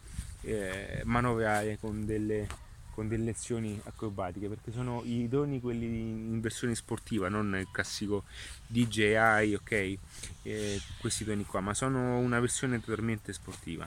eh, 0.43 1.03
manovrare 1.05 1.79
con 1.79 2.07
delle, 2.07 2.49
con 2.97 3.09
delle 3.09 3.33
azioni 3.33 3.79
acrobatiche 3.85 4.49
perché 4.49 4.73
sono 4.73 5.03
i 5.05 5.29
droni 5.29 5.61
quelli 5.61 5.85
in 5.85 6.41
versione 6.41 6.75
sportiva 6.75 7.29
non 7.29 7.55
il 7.55 7.69
classico 7.71 8.25
DJI 8.67 9.53
ok 9.53 9.97
eh, 10.43 10.81
questi 10.99 11.25
droni 11.25 11.45
qua 11.45 11.61
ma 11.61 11.75
sono 11.75 12.17
una 12.17 12.41
versione 12.41 12.81
totalmente 12.81 13.35
sportiva. 13.35 13.87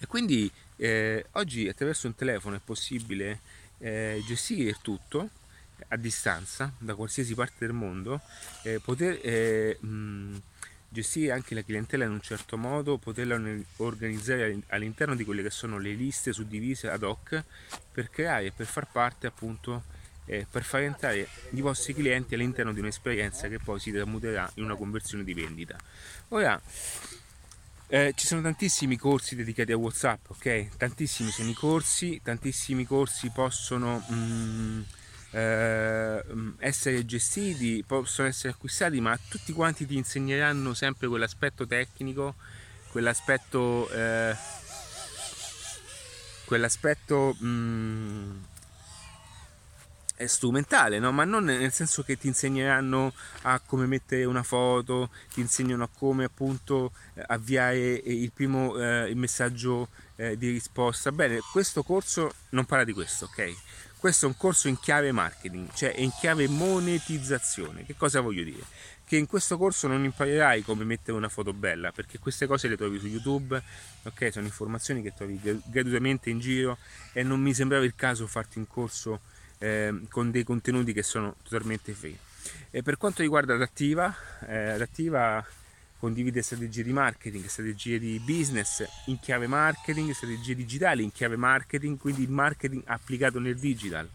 E 0.00 0.06
quindi 0.08 0.50
eh, 0.74 1.26
oggi 1.32 1.68
attraverso 1.68 2.08
un 2.08 2.16
telefono 2.16 2.56
è 2.56 2.60
possibile 2.62 3.38
eh, 3.78 4.20
gestire 4.26 4.76
tutto 4.82 5.28
a 5.88 5.96
distanza 5.96 6.72
da 6.76 6.96
qualsiasi 6.96 7.36
parte 7.36 7.66
del 7.66 7.72
mondo 7.72 8.20
eh, 8.64 8.80
poter 8.80 9.20
eh, 9.22 9.78
mh, 9.80 10.36
gestire 10.92 11.32
anche 11.32 11.54
la 11.54 11.62
clientela 11.62 12.04
in 12.04 12.10
un 12.10 12.20
certo 12.20 12.58
modo, 12.58 12.98
poterla 12.98 13.40
organizzare 13.78 14.60
all'interno 14.68 15.14
di 15.14 15.24
quelle 15.24 15.42
che 15.42 15.50
sono 15.50 15.78
le 15.78 15.92
liste 15.92 16.32
suddivise 16.32 16.90
ad 16.90 17.02
hoc 17.02 17.42
per 17.90 18.10
creare 18.10 18.46
e 18.46 18.52
per 18.52 18.66
far 18.66 18.90
parte 18.90 19.26
appunto 19.26 19.84
eh, 20.26 20.46
per 20.48 20.62
far 20.62 20.82
entrare 20.82 21.26
i 21.50 21.60
vostri 21.60 21.94
clienti 21.94 22.34
all'interno 22.34 22.72
di 22.72 22.80
un'esperienza 22.80 23.48
che 23.48 23.58
poi 23.58 23.80
si 23.80 23.90
tramuterà 23.90 24.50
in 24.54 24.64
una 24.64 24.76
conversione 24.76 25.24
di 25.24 25.34
vendita. 25.34 25.76
Ora 26.28 26.60
eh, 27.88 28.12
ci 28.14 28.26
sono 28.26 28.42
tantissimi 28.42 28.96
corsi 28.96 29.34
dedicati 29.34 29.72
a 29.72 29.76
WhatsApp, 29.76 30.30
ok? 30.30 30.76
Tantissimi 30.76 31.30
sono 31.30 31.48
i 31.48 31.54
corsi, 31.54 32.20
tantissimi 32.22 32.84
corsi 32.84 33.30
possono 33.30 34.04
mm, 34.10 34.80
eh, 35.32 36.22
essere 36.58 37.04
gestiti, 37.04 37.82
possono 37.86 38.28
essere 38.28 38.52
acquistati, 38.52 39.00
ma 39.00 39.18
tutti 39.28 39.52
quanti 39.52 39.86
ti 39.86 39.96
insegneranno 39.96 40.74
sempre 40.74 41.08
quell'aspetto 41.08 41.66
tecnico, 41.66 42.34
quell'aspetto, 42.90 43.90
eh, 43.90 44.36
quell'aspetto 46.44 47.34
mh, 47.38 47.46
mm, 47.46 48.40
strumentale, 50.26 50.98
no? 50.98 51.12
ma 51.12 51.24
non 51.24 51.44
nel 51.44 51.72
senso 51.72 52.02
che 52.02 52.18
ti 52.18 52.26
insegneranno 52.26 53.12
a 53.42 53.60
come 53.64 53.86
mettere 53.86 54.24
una 54.24 54.42
foto, 54.42 55.10
ti 55.32 55.40
insegnano 55.40 55.84
a 55.84 55.88
come 55.92 56.24
appunto 56.24 56.92
avviare 57.26 57.94
il 58.04 58.30
primo 58.32 58.78
eh, 58.78 59.08
il 59.08 59.16
messaggio 59.16 59.88
eh, 60.16 60.36
di 60.36 60.50
risposta. 60.50 61.10
Bene, 61.10 61.40
questo 61.50 61.82
corso 61.82 62.34
non 62.50 62.66
parla 62.66 62.84
di 62.84 62.92
questo, 62.92 63.24
ok? 63.24 63.54
Questo 64.02 64.26
è 64.26 64.28
un 64.28 64.36
corso 64.36 64.66
in 64.66 64.80
chiave 64.80 65.12
marketing, 65.12 65.72
cioè 65.74 65.94
in 65.96 66.10
chiave 66.10 66.48
monetizzazione. 66.48 67.84
Che 67.84 67.94
cosa 67.94 68.20
voglio 68.20 68.42
dire? 68.42 68.64
Che 69.04 69.16
in 69.16 69.26
questo 69.26 69.56
corso 69.56 69.86
non 69.86 70.02
imparerai 70.02 70.62
come 70.62 70.82
mettere 70.82 71.16
una 71.16 71.28
foto 71.28 71.52
bella, 71.52 71.92
perché 71.92 72.18
queste 72.18 72.48
cose 72.48 72.66
le 72.66 72.76
trovi 72.76 72.98
su 72.98 73.06
YouTube, 73.06 73.62
ok? 74.02 74.32
Sono 74.32 74.46
informazioni 74.46 75.02
che 75.02 75.14
trovi 75.14 75.38
gratuitamente 75.40 76.30
in 76.30 76.40
giro 76.40 76.78
e 77.12 77.22
non 77.22 77.38
mi 77.38 77.54
sembrava 77.54 77.84
il 77.84 77.94
caso 77.94 78.26
farti 78.26 78.58
un 78.58 78.66
corso 78.66 79.20
eh, 79.58 79.96
con 80.08 80.32
dei 80.32 80.42
contenuti 80.42 80.92
che 80.92 81.04
sono 81.04 81.36
totalmente 81.44 81.92
free. 81.92 82.18
E 82.72 82.82
per 82.82 82.96
quanto 82.96 83.22
riguarda 83.22 83.54
Adattiva, 83.54 84.12
eh, 84.48 84.70
Adattiva 84.70 85.46
condivide 86.02 86.42
strategie 86.42 86.82
di 86.82 86.92
marketing, 86.92 87.46
strategie 87.46 87.96
di 88.00 88.20
business 88.24 88.84
in 89.04 89.20
chiave 89.20 89.46
marketing, 89.46 90.10
strategie 90.10 90.56
digitali 90.56 91.04
in 91.04 91.12
chiave 91.12 91.36
marketing, 91.36 91.96
quindi 91.96 92.26
marketing 92.26 92.82
applicato 92.86 93.38
nel 93.38 93.56
digital. 93.56 94.08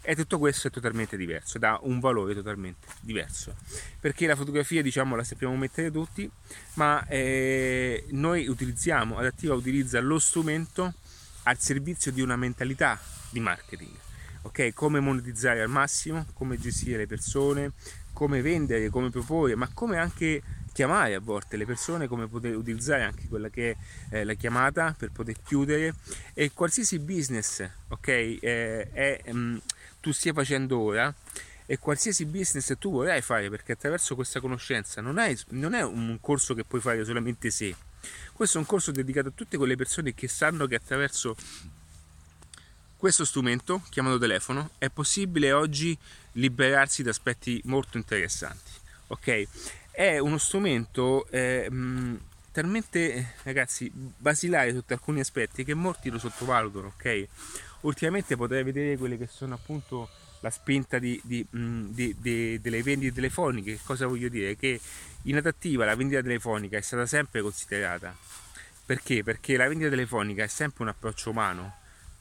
E 0.00 0.16
tutto 0.16 0.38
questo 0.38 0.68
è 0.68 0.70
totalmente 0.70 1.18
diverso, 1.18 1.58
dà 1.58 1.78
un 1.82 2.00
valore 2.00 2.32
totalmente 2.32 2.86
diverso. 3.02 3.54
Perché 4.00 4.26
la 4.26 4.34
fotografia, 4.34 4.80
diciamo, 4.80 5.14
la 5.14 5.22
sappiamo 5.22 5.54
mettere 5.56 5.90
tutti, 5.90 6.28
ma 6.74 7.06
eh, 7.06 8.06
noi 8.12 8.48
utilizziamo, 8.48 9.18
Adattiva 9.18 9.52
utilizza 9.52 10.00
lo 10.00 10.18
strumento 10.18 10.94
al 11.42 11.58
servizio 11.58 12.10
di 12.12 12.22
una 12.22 12.36
mentalità 12.36 12.98
di 13.28 13.40
marketing. 13.40 13.94
Ok, 14.44 14.72
come 14.72 15.00
monetizzare 15.00 15.60
al 15.60 15.68
massimo, 15.68 16.24
come 16.32 16.58
gestire 16.58 16.96
le 16.96 17.06
persone, 17.06 17.72
come 18.14 18.40
vendere, 18.40 18.88
come 18.88 19.10
proporre, 19.10 19.54
ma 19.54 19.68
come 19.70 19.98
anche 19.98 20.42
chiamare 20.72 21.14
a 21.14 21.20
volte 21.20 21.56
le 21.56 21.66
persone, 21.66 22.08
come 22.08 22.28
poter 22.28 22.56
utilizzare 22.56 23.04
anche 23.04 23.28
quella 23.28 23.48
che 23.48 23.76
è 24.08 24.18
eh, 24.18 24.24
la 24.24 24.34
chiamata 24.34 24.94
per 24.96 25.10
poter 25.10 25.36
chiudere. 25.42 25.94
E 26.34 26.52
qualsiasi 26.52 26.98
business 26.98 27.68
ok, 27.88 28.08
eh, 28.08 28.90
è, 28.92 29.22
mm, 29.32 29.56
tu 30.00 30.12
stia 30.12 30.32
facendo 30.32 30.78
ora 30.78 31.14
e 31.66 31.78
qualsiasi 31.78 32.26
business 32.26 32.76
tu 32.78 32.90
vorrai 32.90 33.22
fare 33.22 33.48
perché 33.48 33.72
attraverso 33.72 34.14
questa 34.14 34.40
conoscenza 34.40 35.00
non, 35.00 35.18
hai, 35.18 35.38
non 35.50 35.74
è 35.74 35.82
un 35.82 36.18
corso 36.20 36.54
che 36.54 36.64
puoi 36.64 36.80
fare 36.80 37.04
solamente 37.04 37.50
se. 37.50 37.74
Questo 38.32 38.56
è 38.56 38.60
un 38.60 38.66
corso 38.66 38.90
dedicato 38.90 39.28
a 39.28 39.32
tutte 39.34 39.56
quelle 39.56 39.76
persone 39.76 40.14
che 40.14 40.26
sanno 40.26 40.66
che 40.66 40.74
attraverso 40.74 41.36
questo 43.00 43.24
strumento 43.24 43.82
chiamato 43.88 44.18
telefono 44.18 44.72
è 44.76 44.90
possibile 44.90 45.52
oggi 45.52 45.96
liberarsi 46.32 47.02
da 47.02 47.08
aspetti 47.08 47.58
molto 47.64 47.96
interessanti 47.96 48.70
ok 49.06 49.48
è 49.90 50.18
uno 50.18 50.38
strumento 50.38 51.26
eh, 51.30 51.70
mh, 51.70 52.20
talmente 52.52 53.34
ragazzi 53.42 53.90
basilare 53.92 54.72
sotto 54.72 54.92
alcuni 54.92 55.20
aspetti 55.20 55.64
che 55.64 55.74
molti 55.74 56.10
lo 56.10 56.18
sottovalutano 56.18 56.92
ok? 56.96 57.26
Ultimamente 57.82 58.36
potrei 58.36 58.62
vedere 58.62 58.96
quelle 58.96 59.16
che 59.16 59.26
sono 59.26 59.54
appunto 59.54 60.08
la 60.40 60.50
spinta 60.50 60.98
di, 60.98 61.20
di, 61.24 61.46
mh, 61.48 61.86
di, 61.88 62.60
delle 62.60 62.82
vendite 62.82 63.14
telefoniche. 63.14 63.76
Che 63.76 63.80
cosa 63.84 64.06
voglio 64.06 64.28
dire? 64.28 64.56
Che 64.56 64.80
in 65.22 65.36
adattiva 65.36 65.84
la 65.84 65.94
vendita 65.94 66.22
telefonica 66.22 66.76
è 66.76 66.80
stata 66.82 67.06
sempre 67.06 67.40
considerata. 67.42 68.14
Perché? 68.84 69.22
Perché 69.22 69.56
la 69.56 69.68
vendita 69.68 69.90
telefonica 69.90 70.42
è 70.44 70.46
sempre 70.46 70.82
un 70.82 70.88
approccio 70.90 71.30
umano. 71.30 71.76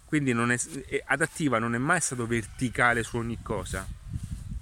Quindi 0.06 0.34
non 0.34 0.52
è, 0.52 0.58
adattiva 1.06 1.60
non 1.60 1.76
è 1.76 1.78
mai 1.78 2.02
stato 2.02 2.26
verticale 2.26 3.04
su 3.04 3.18
ogni 3.18 3.40
cosa 3.42 3.99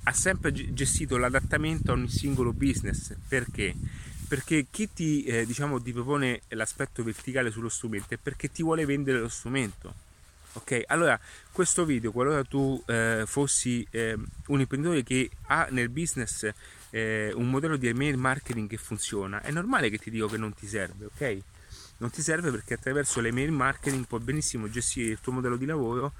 ha 0.07 0.13
sempre 0.13 0.53
gestito 0.73 1.17
l'adattamento 1.17 1.91
a 1.91 1.95
ogni 1.95 2.09
singolo 2.09 2.53
business. 2.53 3.13
Perché? 3.27 3.75
Perché 4.27 4.67
chi 4.71 4.91
ti, 4.93 5.23
eh, 5.23 5.45
diciamo, 5.45 5.81
ti 5.81 5.91
propone 5.91 6.41
l'aspetto 6.49 7.03
verticale 7.03 7.51
sullo 7.51 7.67
strumento 7.67 8.13
è 8.13 8.17
perché 8.17 8.49
ti 8.49 8.63
vuole 8.63 8.85
vendere 8.85 9.19
lo 9.19 9.27
strumento. 9.27 10.05
Ok, 10.53 10.83
allora 10.87 11.19
questo 11.51 11.83
video, 11.83 12.11
qualora 12.11 12.43
tu 12.43 12.81
eh, 12.87 13.23
fossi 13.27 13.85
eh, 13.91 14.17
un 14.47 14.59
imprenditore 14.59 15.03
che 15.03 15.29
ha 15.47 15.67
nel 15.71 15.89
business 15.89 16.49
eh, 16.89 17.31
un 17.35 17.49
modello 17.49 17.75
di 17.75 17.87
email 17.87 18.17
marketing 18.17 18.67
che 18.67 18.77
funziona, 18.77 19.41
è 19.41 19.51
normale 19.51 19.89
che 19.89 19.97
ti 19.97 20.09
dico 20.09 20.27
che 20.27 20.37
non 20.37 20.53
ti 20.53 20.67
serve, 20.67 21.05
ok? 21.05 21.37
Non 21.97 22.09
ti 22.09 22.21
serve 22.21 22.49
perché 22.49 22.73
attraverso 22.73 23.19
l'email 23.19 23.51
marketing 23.51 24.07
puoi 24.07 24.21
benissimo 24.21 24.69
gestire 24.69 25.11
il 25.11 25.19
tuo 25.19 25.33
modello 25.33 25.57
di 25.57 25.65
lavoro, 25.65 26.13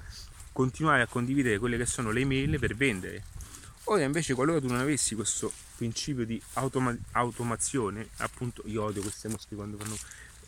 continuare 0.52 1.02
a 1.02 1.06
condividere 1.06 1.58
quelle 1.58 1.76
che 1.76 1.86
sono 1.86 2.10
le 2.10 2.20
email 2.20 2.58
per 2.60 2.76
vendere 2.76 3.24
Ora 3.90 4.02
invece 4.02 4.34
qualora 4.34 4.60
tu 4.60 4.66
non 4.66 4.80
avessi 4.80 5.14
questo 5.14 5.50
principio 5.76 6.26
di 6.26 6.40
automa- 6.54 6.96
automazione, 7.12 8.08
appunto 8.18 8.62
io 8.66 8.82
odio 8.82 9.00
queste 9.00 9.28
mosche 9.28 9.54
quando 9.54 9.78
fanno 9.78 9.96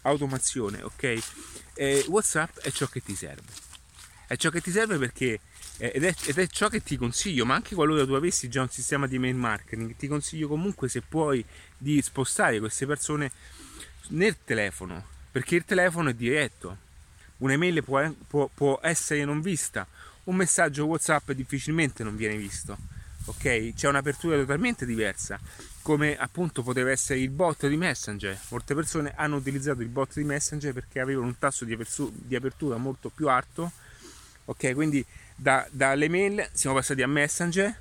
automazione, 0.02 0.82
ok? 0.82 1.18
Eh, 1.72 2.04
WhatsApp 2.08 2.58
è 2.58 2.70
ciò 2.70 2.86
che 2.86 3.02
ti 3.02 3.14
serve. 3.14 3.48
È 4.26 4.36
ciò 4.36 4.50
che 4.50 4.60
ti 4.60 4.70
serve 4.70 4.98
perché 4.98 5.40
eh, 5.78 5.90
ed, 5.94 6.04
è, 6.04 6.14
ed, 6.26 6.38
è, 6.38 6.46
ciò 6.48 6.68
che 6.68 6.82
ti 6.82 6.98
consiglio, 6.98 7.46
ma 7.46 7.54
anche 7.54 7.74
qualora 7.74 8.04
tu 8.04 8.12
avessi 8.12 8.50
già 8.50 8.60
un 8.60 8.68
sistema 8.68 9.06
di 9.06 9.18
mail 9.18 9.36
marketing, 9.36 9.96
ti 9.96 10.06
consiglio 10.06 10.46
comunque 10.46 10.90
se 10.90 11.00
puoi 11.00 11.42
di 11.78 12.02
spostare 12.02 12.58
queste 12.58 12.84
persone 12.84 13.32
nel 14.08 14.36
telefono, 14.44 15.02
perché 15.30 15.56
il 15.56 15.64
telefono 15.64 16.10
è 16.10 16.14
diretto. 16.14 16.88
Un'email 17.38 17.82
può, 17.82 18.06
può, 18.28 18.50
può 18.52 18.78
essere 18.82 19.24
non 19.24 19.40
vista, 19.40 19.86
un 20.24 20.36
messaggio 20.36 20.84
WhatsApp 20.84 21.30
difficilmente 21.30 22.04
non 22.04 22.16
viene 22.16 22.36
visto. 22.36 22.98
Ok? 23.26 23.74
C'è 23.74 23.88
un'apertura 23.88 24.36
totalmente 24.36 24.86
diversa, 24.86 25.38
come 25.82 26.16
appunto 26.16 26.62
poteva 26.62 26.90
essere 26.90 27.20
il 27.20 27.30
bot 27.30 27.66
di 27.66 27.76
Messenger. 27.76 28.38
Molte 28.48 28.74
persone 28.74 29.12
hanno 29.14 29.36
utilizzato 29.36 29.82
il 29.82 29.88
bot 29.88 30.14
di 30.14 30.24
Messenger 30.24 30.72
perché 30.72 31.00
avevano 31.00 31.26
un 31.26 31.38
tasso 31.38 31.64
di, 31.64 31.76
di 32.12 32.34
apertura 32.34 32.76
molto 32.76 33.10
più 33.10 33.28
alto. 33.28 33.70
Ok? 34.46 34.72
Quindi 34.74 35.04
da, 35.36 35.66
dalle 35.70 36.08
mail 36.08 36.48
siamo 36.52 36.76
passati 36.76 37.02
a 37.02 37.06
Messenger, 37.06 37.78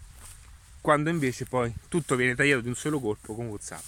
quando 0.81 1.09
invece 1.09 1.45
poi 1.45 1.73
tutto 1.87 2.15
viene 2.15 2.35
tagliato 2.35 2.61
di 2.61 2.69
un 2.69 2.75
solo 2.75 2.99
colpo 2.99 3.35
con 3.35 3.47
WhatsApp. 3.47 3.83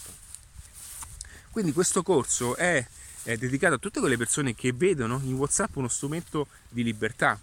Quindi 1.51 1.73
questo 1.73 2.01
corso 2.01 2.55
è, 2.55 2.85
è 3.23 3.37
dedicato 3.37 3.75
a 3.75 3.77
tutte 3.77 3.99
quelle 3.99 4.17
persone 4.17 4.55
che 4.55 4.71
vedono 4.73 5.19
in 5.23 5.35
WhatsApp 5.35 5.75
uno 5.75 5.87
strumento 5.87 6.47
di 6.69 6.83
libertà, 6.83 7.39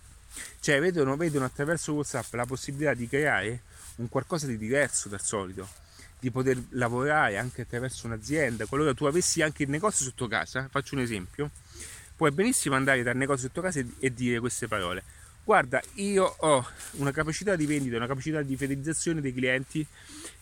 cioè 0.61 0.81
vedono, 0.81 1.17
vedono 1.17 1.45
attraverso 1.45 1.93
WhatsApp 1.93 2.33
la 2.35 2.47
possibilità 2.47 2.95
di 2.95 3.09
creare 3.09 3.61
un 3.99 4.09
qualcosa 4.09 4.47
di 4.47 4.59
diverso 4.59 5.09
dal 5.09 5.21
solito, 5.23 5.69
di 6.19 6.31
poter 6.31 6.61
lavorare 6.71 7.39
anche 7.39 7.63
attraverso 7.63 8.07
un'azienda. 8.07 8.67
Qualora 8.67 8.95
tu 8.95 9.05
avessi 9.05 9.43
anche 9.43 9.63
il 9.63 9.71
negozio 9.71 10.05
sotto 10.05 10.27
casa, 10.27 10.69
faccio 10.71 10.95
un 10.95 11.03
esempio, 11.03 11.51
puoi 12.17 12.31
benissimo 12.31 12.75
andare 12.75 13.03
dal 13.03 13.17
negozio 13.17 13.49
sotto 13.49 13.61
casa 13.61 13.81
e 13.99 14.13
dire 14.13 14.41
queste 14.41 14.67
parole. 14.67 15.03
Guarda, 15.45 15.81
io 15.95 16.25
ho 16.39 16.67
una 16.93 17.11
capacità 17.11 17.57
di 17.57 17.65
vendita, 17.65 17.97
una 17.97 18.07
capacità 18.07 18.43
di 18.43 18.57
fidelizzazione 18.57 19.21
dei 19.21 19.33
clienti 19.33 19.87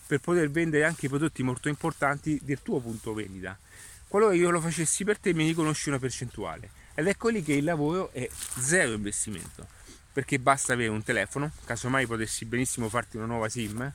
per 0.05 0.19
poter 0.19 0.49
vendere 0.49 0.83
anche 0.83 1.05
i 1.05 1.09
prodotti 1.09 1.43
molto 1.43 1.69
importanti 1.69 2.39
del 2.43 2.61
tuo 2.61 2.79
punto 2.79 3.13
vendita. 3.13 3.57
Qualora 4.07 4.33
io 4.33 4.49
lo 4.49 4.61
facessi 4.61 5.03
per 5.03 5.17
te 5.17 5.33
mi 5.33 5.45
riconosci 5.45 5.89
una 5.89 5.99
percentuale 5.99 6.69
ed 6.93 7.07
ecco 7.07 7.29
lì 7.29 7.43
che 7.43 7.53
il 7.53 7.63
lavoro 7.63 8.11
è 8.11 8.27
zero 8.59 8.93
investimento 8.93 9.76
perché 10.17 10.39
basta 10.39 10.73
avere 10.73 10.89
un 10.89 11.03
telefono, 11.03 11.51
casomai 11.63 12.07
potessi 12.07 12.45
benissimo 12.45 12.89
farti 12.89 13.17
una 13.17 13.27
nuova 13.27 13.49
SIM 13.49 13.93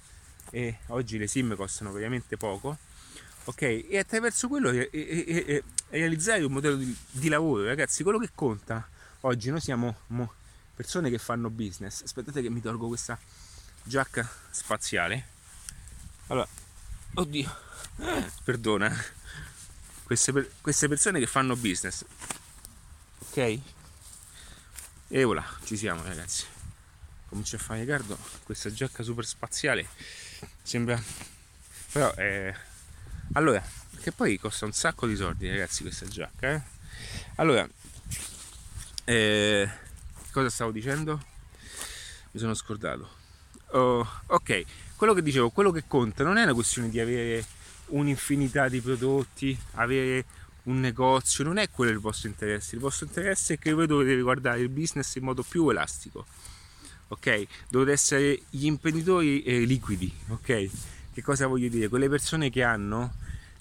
e 0.50 0.78
oggi 0.86 1.18
le 1.18 1.26
SIM 1.26 1.56
costano 1.56 1.90
veramente 1.90 2.36
poco, 2.36 2.78
ok? 3.42 3.62
E 3.90 3.98
attraverso 3.98 4.46
quello 4.46 4.70
e, 4.70 4.88
e, 4.92 5.44
e, 5.44 5.64
realizzare 5.88 6.44
un 6.44 6.52
modello 6.52 6.76
di, 6.76 6.96
di, 7.10 7.28
lavoro, 7.28 7.64
ragazzi, 7.64 8.04
quello 8.04 8.20
che 8.20 8.30
conta 8.36 8.88
oggi 9.22 9.50
noi 9.50 9.58
siamo 9.58 9.96
persone 10.76 11.10
che 11.10 11.18
fanno 11.18 11.50
business. 11.50 12.04
Aspettate 12.04 12.40
che 12.40 12.50
mi 12.50 12.60
tolgo 12.60 12.86
questa 12.86 13.18
giacca 13.82 14.30
spaziale. 14.48 15.26
Allora, 16.28 16.46
oddio, 17.14 17.56
perdona, 18.44 18.96
queste, 20.04 20.52
queste 20.60 20.86
persone 20.86 21.18
che 21.18 21.26
fanno 21.26 21.56
business, 21.56 22.04
ok? 23.18 23.80
E 25.14 25.24
voilà, 25.24 25.44
ci 25.64 25.76
siamo 25.76 26.02
ragazzi. 26.04 26.46
Comincio 27.28 27.56
a 27.56 27.58
fare 27.58 27.80
ritardo. 27.80 28.16
Questa 28.44 28.72
giacca 28.72 29.02
super 29.02 29.26
spaziale 29.26 29.86
sembra. 30.62 30.98
Però 31.92 32.10
eh... 32.16 32.54
Allora, 33.34 33.62
che 34.00 34.10
poi 34.12 34.38
costa 34.38 34.64
un 34.64 34.72
sacco 34.72 35.06
di 35.06 35.14
soldi, 35.14 35.50
ragazzi, 35.50 35.82
questa 35.82 36.06
giacca. 36.06 36.54
Eh? 36.54 36.62
Allora, 37.34 37.68
eh... 39.04 39.70
cosa 40.30 40.48
stavo 40.48 40.70
dicendo? 40.70 41.22
Mi 42.30 42.40
sono 42.40 42.54
scordato. 42.54 43.06
Oh, 43.72 44.08
ok, 44.28 44.64
quello 44.96 45.12
che 45.12 45.20
dicevo, 45.20 45.50
quello 45.50 45.72
che 45.72 45.84
conta 45.86 46.24
non 46.24 46.38
è 46.38 46.42
una 46.44 46.54
questione 46.54 46.88
di 46.88 46.98
avere 46.98 47.44
un'infinità 47.88 48.66
di 48.70 48.80
prodotti, 48.80 49.54
avere 49.72 50.24
un 50.64 50.80
negozio, 50.80 51.44
non 51.44 51.58
è 51.58 51.68
quello 51.70 51.90
il 51.90 51.98
vostro 51.98 52.28
interesse, 52.28 52.74
il 52.74 52.80
vostro 52.80 53.06
interesse 53.06 53.54
è 53.54 53.58
che 53.58 53.72
voi 53.72 53.86
dovete 53.86 54.20
guardare 54.20 54.60
il 54.60 54.68
business 54.68 55.14
in 55.16 55.24
modo 55.24 55.42
più 55.42 55.68
elastico, 55.70 56.26
ok? 57.08 57.46
Dovete 57.68 57.92
essere 57.92 58.42
gli 58.50 58.66
imprenditori 58.66 59.42
eh, 59.42 59.60
liquidi, 59.64 60.12
ok? 60.28 60.70
Che 61.12 61.22
cosa 61.22 61.46
voglio 61.46 61.68
dire? 61.68 61.88
Quelle 61.88 62.08
persone 62.08 62.50
che 62.50 62.62
hanno 62.62 63.14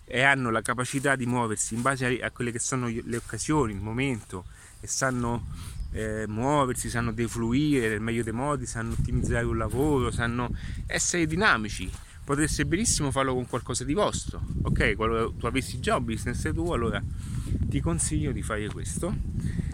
e 0.05 0.21
hanno 0.21 0.51
la 0.51 0.61
capacità 0.61 1.15
di 1.15 1.25
muoversi 1.25 1.73
in 1.73 1.81
base 1.81 2.19
a, 2.21 2.31
quelle 2.31 2.51
che 2.51 2.59
sono 2.59 2.87
le 2.87 3.17
occasioni, 3.17 3.73
il 3.73 3.79
momento 3.79 4.45
e 4.81 4.87
sanno 4.87 5.47
eh, 5.93 6.25
muoversi, 6.27 6.89
sanno 6.89 7.11
defluire 7.11 7.89
nel 7.89 8.01
meglio 8.01 8.23
dei 8.23 8.33
modi, 8.33 8.65
sanno 8.65 8.93
ottimizzare 8.93 9.45
un 9.45 9.57
lavoro, 9.57 10.11
sanno 10.11 10.53
essere 10.85 11.25
dinamici 11.25 11.89
potreste 12.23 12.65
benissimo 12.65 13.11
farlo 13.11 13.33
con 13.33 13.47
qualcosa 13.47 13.83
di 13.83 13.93
vostro, 13.93 14.41
ok? 14.63 14.95
Qualora 14.95 15.29
tu 15.37 15.45
avessi 15.45 15.79
già 15.79 15.97
un 15.97 16.05
business 16.05 16.51
tuo, 16.53 16.73
allora 16.73 17.01
ti 17.03 17.79
consiglio 17.79 18.31
di 18.31 18.41
fare 18.41 18.67
questo, 18.67 19.15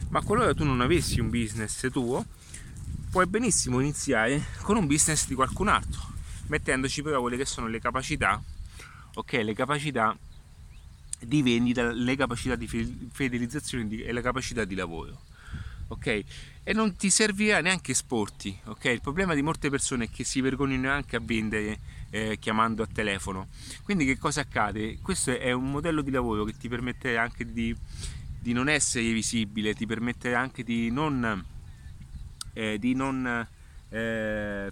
ma 0.09 0.21
qualora 0.21 0.53
tu 0.53 0.63
non 0.63 0.81
avessi 0.81 1.19
un 1.19 1.29
business 1.29 1.89
tuo, 1.91 2.25
puoi 3.09 3.25
benissimo 3.27 3.79
iniziare 3.79 4.43
con 4.61 4.77
un 4.77 4.87
business 4.87 5.27
di 5.27 5.35
qualcun 5.35 5.67
altro, 5.67 6.01
mettendoci 6.47 7.01
però 7.01 7.21
quelle 7.21 7.37
che 7.37 7.45
sono 7.45 7.67
le 7.67 7.79
capacità, 7.79 8.41
ok? 9.15 9.31
Le 9.33 9.53
capacità 9.53 10.17
di 11.19 11.41
vendita, 11.41 11.91
le 11.91 12.15
capacità 12.15 12.55
di 12.55 12.67
fidelizzazione 12.67 14.03
e 14.03 14.11
le 14.11 14.21
capacità 14.21 14.65
di 14.65 14.75
lavoro 14.75 15.25
ok? 15.87 16.23
E 16.63 16.73
non 16.73 16.95
ti 16.95 17.09
servirà 17.09 17.61
neanche 17.61 17.91
esporti, 17.91 18.57
ok? 18.65 18.85
Il 18.85 19.01
problema 19.01 19.33
di 19.33 19.41
molte 19.41 19.69
persone 19.69 20.05
è 20.05 20.09
che 20.09 20.23
si 20.23 20.41
vergognano 20.41 20.91
anche 20.91 21.15
a 21.15 21.21
vendere 21.21 21.79
eh, 22.09 22.37
chiamando 22.39 22.83
a 22.83 22.87
telefono. 22.87 23.47
Quindi 23.83 24.05
che 24.05 24.17
cosa 24.17 24.41
accade? 24.41 24.99
Questo 25.01 25.37
è 25.37 25.51
un 25.51 25.71
modello 25.71 26.01
di 26.01 26.11
lavoro 26.11 26.43
che 26.43 26.55
ti 26.57 26.67
permetterà 26.67 27.21
anche 27.21 27.51
di, 27.51 27.75
di 28.39 28.53
non 28.53 28.69
essere 28.69 29.11
visibile, 29.11 29.73
ti 29.73 29.85
permetterà 29.85 30.39
anche 30.39 30.63
di 30.63 30.89
non, 30.89 31.45
eh, 32.53 32.77
di 32.79 32.93
non 32.93 33.47
eh, 33.89 34.71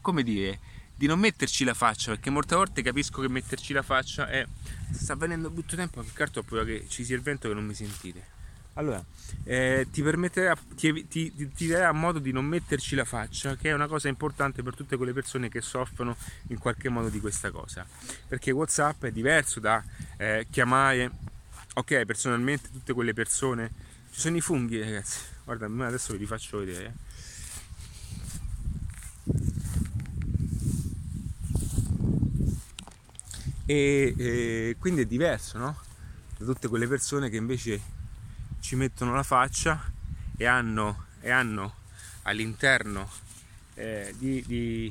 come 0.00 0.22
dire, 0.22 0.60
di 0.94 1.06
non 1.06 1.18
metterci 1.18 1.64
la 1.64 1.74
faccia, 1.74 2.12
perché 2.12 2.30
molte 2.30 2.54
volte 2.54 2.82
capisco 2.82 3.20
che 3.20 3.28
metterci 3.28 3.72
la 3.72 3.82
faccia 3.82 4.28
è 4.28 4.46
sta 4.92 5.14
avvenendo 5.14 5.50
brutto 5.50 5.76
tempo, 5.76 6.02
che 6.02 6.10
carto 6.12 6.42
che 6.42 6.86
ci 6.88 7.04
sia 7.04 7.16
il 7.16 7.22
vento 7.22 7.48
che 7.48 7.54
non 7.54 7.64
mi 7.64 7.74
sentite. 7.74 8.33
Allora, 8.76 9.04
eh, 9.44 9.86
ti 9.92 10.02
permetterà, 10.02 10.56
ti, 10.74 11.06
ti, 11.06 11.32
ti, 11.54 11.66
darà 11.68 11.92
modo 11.92 12.18
di 12.18 12.32
non 12.32 12.44
metterci 12.44 12.96
la 12.96 13.04
faccia, 13.04 13.54
che 13.54 13.70
è 13.70 13.72
una 13.72 13.86
cosa 13.86 14.08
importante 14.08 14.64
per 14.64 14.74
tutte 14.74 14.96
quelle 14.96 15.12
persone 15.12 15.48
che 15.48 15.60
soffrono 15.60 16.16
in 16.48 16.58
qualche 16.58 16.88
modo 16.88 17.08
di 17.08 17.20
questa 17.20 17.52
cosa. 17.52 17.86
Perché 18.26 18.50
WhatsApp 18.50 19.04
è 19.04 19.12
diverso 19.12 19.60
da 19.60 19.82
eh, 20.16 20.46
chiamare, 20.50 21.10
ok, 21.74 22.04
personalmente 22.04 22.70
tutte 22.72 22.92
quelle 22.92 23.12
persone. 23.12 23.70
Ci 24.10 24.20
sono 24.20 24.36
i 24.36 24.40
funghi, 24.40 24.80
ragazzi. 24.80 25.20
Guarda, 25.44 25.66
adesso 25.86 26.12
ve 26.12 26.18
li 26.18 26.26
faccio 26.26 26.58
vedere. 26.58 26.86
Eh. 26.86 27.02
E, 33.66 34.14
e 34.18 34.76
quindi 34.80 35.02
è 35.02 35.06
diverso, 35.06 35.58
no? 35.58 35.78
Da 36.36 36.44
tutte 36.44 36.66
quelle 36.66 36.88
persone 36.88 37.30
che 37.30 37.36
invece 37.36 37.93
ci 38.64 38.76
mettono 38.76 39.12
la 39.12 39.22
faccia 39.22 39.92
e 40.38 40.46
hanno, 40.46 41.08
e 41.20 41.30
hanno 41.30 41.74
all'interno 42.22 43.10
eh, 43.74 44.14
di, 44.16 44.42
di, 44.46 44.90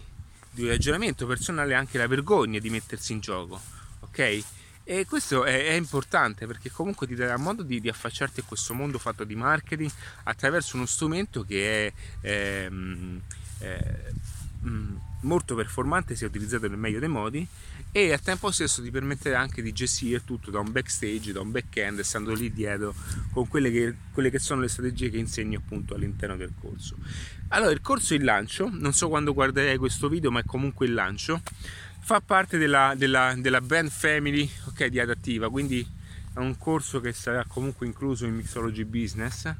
di, 0.52 0.62
un 0.62 0.68
ragionamento 0.68 1.26
personale 1.26 1.74
anche 1.74 1.98
la 1.98 2.06
vergogna 2.06 2.60
di 2.60 2.70
mettersi 2.70 3.14
in 3.14 3.20
gioco, 3.20 3.60
ok? 4.02 4.44
E 4.84 5.06
questo 5.08 5.44
è, 5.44 5.70
è 5.70 5.74
importante 5.74 6.46
perché 6.46 6.70
comunque 6.70 7.08
ti 7.08 7.16
darà 7.16 7.36
modo 7.38 7.64
di, 7.64 7.82
di, 7.82 7.90
affacciarti 7.90 8.42
a 8.42 8.44
questo 8.44 8.76
mondo 8.76 9.00
fatto 9.00 9.24
di 9.24 9.34
marketing 9.34 9.90
attraverso 10.26 10.76
uno 10.76 10.86
strumento 10.86 11.42
che 11.42 11.88
è, 11.88 11.94
è, 12.22 12.70
è 13.58 14.12
molto 15.24 15.56
performante 15.56 16.16
se 16.16 16.26
utilizzato 16.26 16.68
nel 16.68 16.78
meglio 16.78 17.00
dei 17.00 17.10
modi 17.10 17.46
e 17.92 18.12
al 18.12 18.22
tempo 18.22 18.50
stesso 18.50 18.82
ti 18.82 18.90
permetterà 18.90 19.40
anche 19.40 19.62
di 19.62 19.72
gestire 19.72 20.24
tutto 20.24 20.50
da 20.50 20.60
un 20.60 20.72
backstage, 20.72 21.32
da 21.32 21.42
un 21.42 21.52
back-end, 21.52 22.00
stando 22.02 22.34
lì 22.34 22.52
dietro 22.52 22.94
con 23.32 23.48
quelle 23.48 23.70
che, 23.70 23.96
quelle 24.12 24.30
che 24.30 24.40
sono 24.40 24.62
le 24.62 24.68
strategie 24.68 25.10
che 25.10 25.18
insegno 25.18 25.60
appunto 25.60 25.94
all'interno 25.94 26.36
del 26.36 26.54
corso. 26.60 26.96
Allora, 27.50 27.72
il 27.72 27.82
corso 27.82 28.16
in 28.16 28.24
lancio, 28.24 28.70
non 28.72 28.94
so 28.94 29.10
quando 29.10 29.34
guarderai 29.34 29.78
questo 29.78 30.10
video, 30.10 30.32
ma 30.32 30.40
è 30.40 30.44
comunque 30.44 30.88
il 30.88 30.94
lancio, 30.94 31.42
fa 32.00 32.20
parte 32.20 32.58
della, 32.58 32.96
della, 32.98 33.36
della 33.38 33.62
brand 33.62 33.90
family 33.90 34.50
okay, 34.66 34.90
di 34.90 35.00
Adattiva, 35.00 35.50
quindi 35.50 35.88
è 36.34 36.40
un 36.40 36.58
corso 36.58 37.00
che 37.00 37.14
sarà 37.14 37.46
comunque 37.48 37.86
incluso 37.86 38.26
in 38.26 38.34
Mixology 38.34 38.86
Business, 38.86 39.54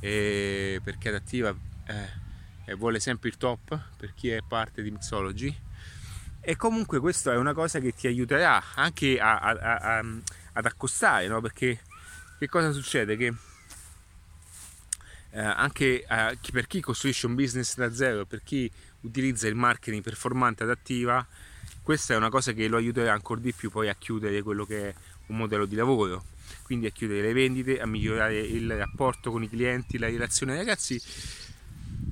eh, 0.00 0.80
perché 0.82 1.08
Adattiva 1.10 1.54
eh, 1.88 2.24
vuole 2.74 3.00
sempre 3.00 3.28
il 3.28 3.36
top 3.36 3.78
per 3.96 4.12
chi 4.14 4.30
è 4.30 4.40
parte 4.46 4.82
di 4.82 4.90
Mixology 4.90 5.54
e 6.40 6.54
comunque 6.54 7.00
questo 7.00 7.32
è 7.32 7.36
una 7.36 7.52
cosa 7.52 7.80
che 7.80 7.92
ti 7.92 8.06
aiuterà 8.06 8.62
anche 8.74 9.18
a, 9.18 9.38
a, 9.38 9.50
a, 9.50 10.04
ad 10.52 10.64
accostare, 10.64 11.26
no? 11.26 11.40
perché 11.40 11.80
che 12.38 12.48
cosa 12.48 12.70
succede? 12.70 13.16
Che 13.16 13.34
eh, 15.30 15.40
anche 15.40 16.04
eh, 16.04 16.38
per 16.52 16.68
chi 16.68 16.80
costruisce 16.80 17.26
un 17.26 17.34
business 17.34 17.74
da 17.74 17.92
zero, 17.92 18.26
per 18.26 18.42
chi 18.44 18.70
utilizza 19.00 19.48
il 19.48 19.56
marketing 19.56 20.04
performante 20.04 20.62
adattiva, 20.62 21.26
questa 21.82 22.14
è 22.14 22.16
una 22.16 22.30
cosa 22.30 22.52
che 22.52 22.68
lo 22.68 22.76
aiuterà 22.76 23.12
ancora 23.12 23.40
di 23.40 23.52
più 23.52 23.68
poi 23.68 23.88
a 23.88 23.94
chiudere 23.94 24.42
quello 24.42 24.64
che 24.64 24.90
è 24.90 24.94
un 25.26 25.38
modello 25.38 25.66
di 25.66 25.74
lavoro. 25.74 26.24
quindi 26.62 26.86
a 26.86 26.90
chiudere 26.90 27.22
le 27.22 27.32
vendite, 27.32 27.80
a 27.80 27.86
migliorare 27.86 28.38
il 28.38 28.72
rapporto 28.76 29.32
con 29.32 29.42
i 29.42 29.48
clienti, 29.48 29.98
la 29.98 30.06
relazione. 30.06 30.56
Ragazzi, 30.56 31.00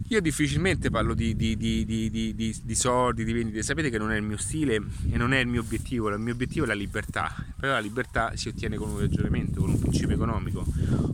io 0.09 0.21
difficilmente 0.21 0.91
parlo 0.91 1.15
di, 1.15 1.35
di, 1.35 1.57
di, 1.57 2.35
di, 2.37 2.75
soldi, 2.75 3.25
di 3.25 3.33
vendite, 3.33 3.63
sapete 3.63 3.89
che 3.89 3.97
non 3.97 4.13
è 4.13 4.17
il 4.17 4.23
mio 4.23 4.37
stile 4.37 4.75
e 5.11 5.17
non 5.17 5.33
è 5.33 5.39
il 5.39 5.47
mio 5.47 5.63
obiettivo, 5.63 6.11
il 6.11 6.19
mio 6.19 6.35
obiettivo 6.35 6.65
è 6.65 6.69
la 6.69 6.75
libertà, 6.75 7.35
però 7.59 7.73
la 7.73 7.79
libertà 7.79 8.37
si 8.37 8.49
ottiene 8.49 8.77
con 8.77 8.91
un 8.91 9.01
ragionamento, 9.01 9.61
con 9.61 9.71
un 9.71 9.79
principio 9.79 10.15
economico. 10.15 10.67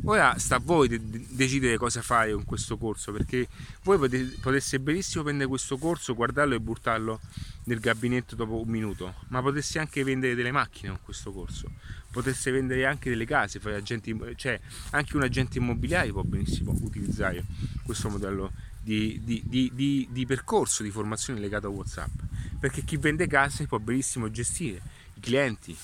Ora 0.04 0.36
sta 0.38 0.56
a 0.56 0.60
voi 0.62 0.88
de- 0.88 1.00
decidere 1.28 1.76
cosa 1.76 2.02
fare 2.02 2.32
con 2.32 2.44
questo 2.44 2.76
corso, 2.78 3.12
perché 3.12 3.46
voi 3.84 3.96
potete, 3.96 4.36
potesse 4.40 4.80
benissimo 4.80 5.22
prendere 5.22 5.48
questo 5.48 5.78
corso, 5.78 6.14
guardarlo 6.14 6.56
e 6.56 6.60
buttarlo 6.60 7.20
nel 7.64 7.78
gabinetto 7.78 8.34
dopo 8.34 8.60
un 8.60 8.68
minuto, 8.68 9.14
ma 9.28 9.40
potessi 9.40 9.78
anche 9.78 10.02
vendere 10.02 10.34
delle 10.34 10.50
macchine 10.50 10.88
con 10.88 10.98
questo 11.04 11.30
corso, 11.30 11.70
potesse 12.10 12.50
vendere 12.50 12.86
anche 12.86 13.08
delle 13.08 13.24
case, 13.24 13.60
agenti, 13.62 14.18
cioè 14.34 14.58
anche 14.90 15.16
un 15.16 15.22
agente 15.22 15.58
immobiliare 15.58 16.10
può 16.10 16.22
benissimo 16.22 16.76
utilizzare 16.80 17.44
questo 17.84 18.08
modello 18.08 18.50
di, 18.90 19.42
di, 19.46 19.70
di, 19.72 20.08
di, 20.10 20.26
percorso 20.26 20.82
di 20.82 20.90
formazione 20.90 21.38
legato 21.38 21.68
a 21.68 21.70
WhatsApp. 21.70 22.10
Perché 22.58 22.82
chi 22.82 22.96
vende 22.96 23.28
case 23.28 23.66
può 23.66 23.78
benissimo 23.78 24.30
gestire 24.30 24.80
i 25.14 25.20
clienti, 25.20 25.76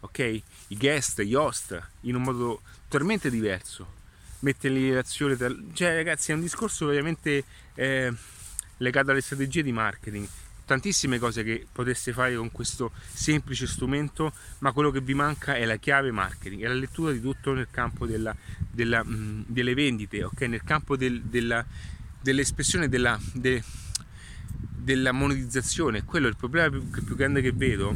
ok? 0.00 0.18
I 0.68 0.76
guest, 0.76 1.20
gli 1.20 1.34
host 1.34 1.80
in 2.02 2.14
un 2.14 2.22
modo 2.22 2.62
totalmente 2.88 3.28
diverso. 3.28 3.96
Metterli 4.40 4.80
in 4.80 4.88
relazione, 4.88 5.36
tra... 5.36 5.54
cioè 5.74 5.94
ragazzi, 5.94 6.30
è 6.30 6.34
un 6.34 6.40
discorso 6.40 6.86
veramente 6.86 7.44
eh, 7.74 8.12
legato 8.78 9.10
alle 9.10 9.20
strategie 9.20 9.62
di 9.62 9.72
marketing. 9.72 10.26
Tantissime 10.64 11.18
cose 11.18 11.42
che 11.42 11.66
poteste 11.70 12.12
fare 12.12 12.34
con 12.34 12.50
questo 12.50 12.92
semplice 13.12 13.66
strumento, 13.66 14.32
ma 14.58 14.72
quello 14.72 14.90
che 14.90 15.00
vi 15.00 15.14
manca 15.14 15.54
è 15.54 15.64
la 15.66 15.76
chiave 15.76 16.12
marketing, 16.12 16.62
è 16.62 16.66
la 16.66 16.74
lettura 16.74 17.12
di 17.12 17.20
tutto 17.20 17.52
nel 17.52 17.68
campo 17.70 18.06
della, 18.06 18.34
della, 18.70 19.02
mh, 19.02 19.44
delle 19.48 19.74
vendite, 19.74 20.24
ok? 20.24 20.40
Nel 20.42 20.62
campo 20.64 20.96
del, 20.96 21.22
della 21.22 21.64
dell'espressione 22.20 22.88
della, 22.88 23.18
de, 23.32 23.62
della 24.76 25.12
monetizzazione. 25.12 26.04
Quello 26.04 26.26
è 26.26 26.30
il 26.30 26.36
problema 26.36 26.70
più, 26.70 26.88
più 26.88 27.14
grande 27.14 27.40
che 27.40 27.52
vedo, 27.52 27.94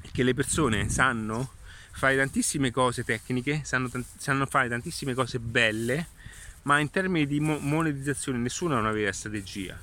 è 0.00 0.08
che 0.10 0.22
le 0.22 0.34
persone 0.34 0.88
sanno 0.88 1.50
fare 1.92 2.16
tantissime 2.16 2.70
cose 2.70 3.04
tecniche, 3.04 3.60
sanno, 3.64 3.90
sanno 4.16 4.46
fare 4.46 4.68
tantissime 4.68 5.14
cose 5.14 5.38
belle, 5.38 6.08
ma 6.62 6.78
in 6.78 6.90
termini 6.90 7.26
di 7.26 7.40
monetizzazione 7.40 8.38
nessuno 8.38 8.76
ha 8.76 8.80
una 8.80 8.92
vera 8.92 9.12
strategia. 9.12 9.78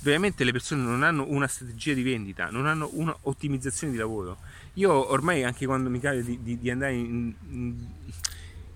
Veramente 0.00 0.44
le 0.44 0.52
persone 0.52 0.82
non 0.82 1.02
hanno 1.02 1.24
una 1.28 1.48
strategia 1.48 1.94
di 1.94 2.02
vendita, 2.02 2.50
non 2.50 2.66
hanno 2.66 2.88
un'ottimizzazione 2.92 3.92
di 3.92 3.98
lavoro. 3.98 4.38
Io 4.74 5.10
ormai 5.10 5.42
anche 5.42 5.66
quando 5.66 5.90
mi 5.90 5.98
capita 5.98 6.22
di, 6.22 6.38
di, 6.42 6.58
di 6.58 6.70
andare 6.70 6.94
in, 6.94 7.34
in 7.48 7.86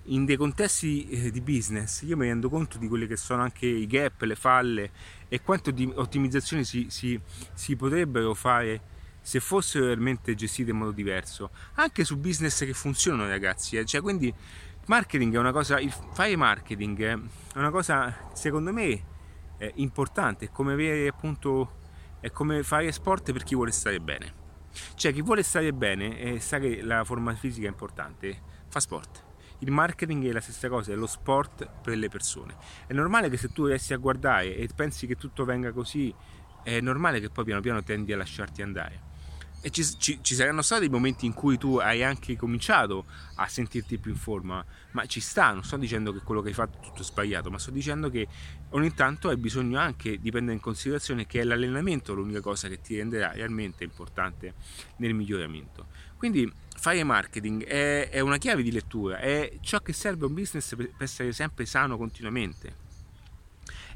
in 0.07 0.25
dei 0.25 0.35
contesti 0.35 1.07
eh, 1.07 1.31
di 1.31 1.39
business 1.39 2.01
io 2.01 2.17
mi 2.17 2.27
rendo 2.27 2.49
conto 2.49 2.77
di 2.77 2.87
quelli 2.87 3.07
che 3.07 3.15
sono 3.15 3.41
anche 3.41 3.65
i 3.65 3.87
gap, 3.87 4.21
le 4.23 4.35
falle 4.35 4.91
e 5.29 5.41
quanto 5.41 5.71
di 5.71 5.89
ottimizzazioni 5.93 6.65
si, 6.65 6.87
si, 6.89 7.19
si 7.53 7.75
potrebbero 7.75 8.33
fare 8.33 8.91
se 9.21 9.39
fossero 9.39 9.85
realmente 9.85 10.35
gestite 10.35 10.71
in 10.71 10.77
modo 10.77 10.91
diverso. 10.91 11.51
Anche 11.75 12.03
su 12.03 12.17
business 12.17 12.65
che 12.65 12.73
funzionano 12.73 13.27
ragazzi 13.27 13.77
eh. 13.77 13.85
cioè 13.85 14.01
quindi 14.01 14.33
marketing 14.87 15.33
è 15.35 15.37
una 15.37 15.53
cosa 15.53 15.79
il 15.79 15.91
fare 15.91 16.35
marketing 16.35 17.01
è 17.01 17.17
una 17.55 17.69
cosa 17.69 18.29
secondo 18.33 18.73
me 18.73 19.11
importante 19.75 20.45
è 20.45 20.49
come 20.51 20.73
avere 20.73 21.07
appunto 21.07 21.79
è 22.19 22.31
come 22.31 22.63
fare 22.63 22.91
sport 22.91 23.31
per 23.31 23.43
chi 23.43 23.55
vuole 23.55 23.71
stare 23.71 24.01
bene. 24.01 24.41
Cioè 24.95 25.13
chi 25.13 25.21
vuole 25.21 25.43
stare 25.43 25.71
bene 25.71 26.17
e 26.19 26.39
sa 26.39 26.59
che 26.59 26.81
la 26.81 27.03
forma 27.05 27.33
fisica 27.35 27.67
è 27.67 27.69
importante 27.69 28.41
fa 28.67 28.79
sport 28.79 29.22
il 29.63 29.71
marketing 29.71 30.27
è 30.27 30.31
la 30.31 30.41
stessa 30.41 30.67
cosa, 30.67 30.91
è 30.91 30.95
lo 30.95 31.07
sport 31.07 31.67
per 31.81 31.97
le 31.97 32.09
persone. 32.09 32.55
È 32.85 32.93
normale 32.93 33.29
che 33.29 33.37
se 33.37 33.51
tu 33.51 33.65
riesci 33.65 33.93
a 33.93 33.97
guardare 33.97 34.55
e 34.55 34.69
pensi 34.75 35.07
che 35.07 35.15
tutto 35.15 35.45
venga 35.45 35.71
così, 35.71 36.13
è 36.63 36.79
normale 36.81 37.19
che 37.19 37.29
poi 37.29 37.45
piano 37.45 37.61
piano 37.61 37.81
tendi 37.81 38.11
a 38.11 38.17
lasciarti 38.17 38.61
andare. 38.61 39.11
E 39.65 39.69
ci, 39.69 39.81
ci, 39.97 40.19
ci, 40.21 40.35
saranno 40.35 40.61
stati 40.61 40.89
momenti 40.89 41.25
in 41.25 41.31
cui 41.31 41.57
tu 41.57 41.77
hai 41.77 42.03
anche 42.03 42.35
cominciato 42.35 43.05
a 43.35 43.47
sentirti 43.47 43.97
più 43.97 44.11
in 44.11 44.17
forma, 44.17 44.63
ma 44.91 45.05
ci 45.05 45.21
sta, 45.21 45.53
non 45.53 45.63
sto 45.63 45.77
dicendo 45.77 46.11
che 46.11 46.19
quello 46.19 46.41
che 46.41 46.49
hai 46.49 46.53
fatto 46.53 46.79
è 46.79 46.81
tutto 46.81 47.01
sbagliato, 47.01 47.49
ma 47.49 47.57
sto 47.57 47.71
dicendo 47.71 48.09
che 48.09 48.27
ogni 48.71 48.93
tanto 48.93 49.29
hai 49.29 49.37
bisogno 49.37 49.79
anche 49.79 50.19
di 50.19 50.31
prendere 50.31 50.57
in 50.57 50.61
considerazione 50.61 51.25
che 51.25 51.39
è 51.39 51.43
l'allenamento 51.45 52.13
l'unica 52.13 52.41
cosa 52.41 52.67
che 52.67 52.81
ti 52.81 52.97
renderà 52.97 53.31
realmente 53.31 53.85
importante 53.85 54.55
nel 54.97 55.13
miglioramento. 55.13 55.87
Quindi 56.17 56.51
fare 56.83 57.01
marketing 57.05 57.63
è, 57.63 58.09
è 58.09 58.19
una 58.19 58.37
chiave 58.37 58.61
di 58.61 58.69
lettura, 58.69 59.17
è 59.17 59.53
ciò 59.61 59.79
che 59.79 59.93
serve 59.93 60.25
a 60.25 60.27
un 60.27 60.33
business 60.33 60.75
per, 60.75 60.89
per 60.89 61.03
essere 61.03 61.31
sempre 61.31 61.65
sano 61.65 61.95
continuamente 61.95 62.81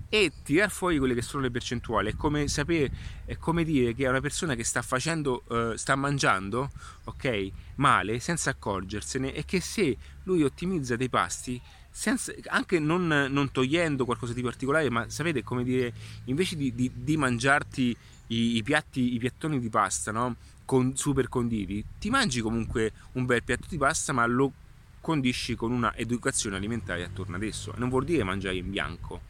e 0.07 0.31
tirar 0.41 0.71
fuori 0.71 0.97
quelle 0.97 1.13
che 1.13 1.21
sono 1.21 1.43
le 1.43 1.51
percentuali 1.51 2.11
è 2.11 2.15
come 2.15 2.47
sapere 2.47 2.89
è 3.25 3.35
come 3.35 3.65
dire 3.65 3.93
che 3.93 4.05
è 4.05 4.07
una 4.07 4.21
persona 4.21 4.55
che 4.55 4.63
sta 4.63 4.81
facendo 4.81 5.43
uh, 5.47 5.75
sta 5.75 5.95
mangiando 5.95 6.71
ok 7.03 7.51
male 7.75 8.19
senza 8.19 8.51
accorgersene 8.51 9.33
e 9.33 9.43
che 9.43 9.59
se 9.59 9.97
lui 10.23 10.43
ottimizza 10.43 10.95
dei 10.95 11.09
pasti 11.09 11.61
senza, 11.91 12.31
anche 12.45 12.79
non, 12.79 13.05
non, 13.05 13.51
togliendo 13.51 14.05
qualcosa 14.05 14.31
di 14.31 14.41
particolare 14.41 14.89
ma 14.89 15.09
sapete 15.09 15.43
come 15.43 15.65
dire 15.65 15.91
invece 16.25 16.55
di, 16.55 16.73
di, 16.73 16.89
di 16.93 17.17
mangiarti 17.17 17.97
i, 18.27 18.55
i, 18.55 18.63
piatti 18.63 19.13
i 19.13 19.19
piattoni 19.19 19.59
di 19.59 19.69
pasta 19.69 20.13
no? 20.13 20.37
Con, 20.67 20.97
super 20.97 21.29
conditi 21.29 21.83
ti 21.97 22.09
mangi 22.09 22.41
comunque 22.41 22.91
un 23.13 23.25
bel 23.25 23.41
piatto 23.41 23.67
di 23.69 23.77
pasta 23.77 24.11
ma 24.11 24.25
lo 24.25 24.51
condisci 24.99 25.55
con 25.55 25.71
una 25.71 25.95
educazione 25.95 26.57
alimentare 26.57 27.05
attorno 27.05 27.37
ad 27.37 27.43
esso 27.43 27.73
non 27.77 27.87
vuol 27.87 28.03
dire 28.03 28.25
mangiare 28.25 28.57
in 28.57 28.69
bianco 28.69 29.21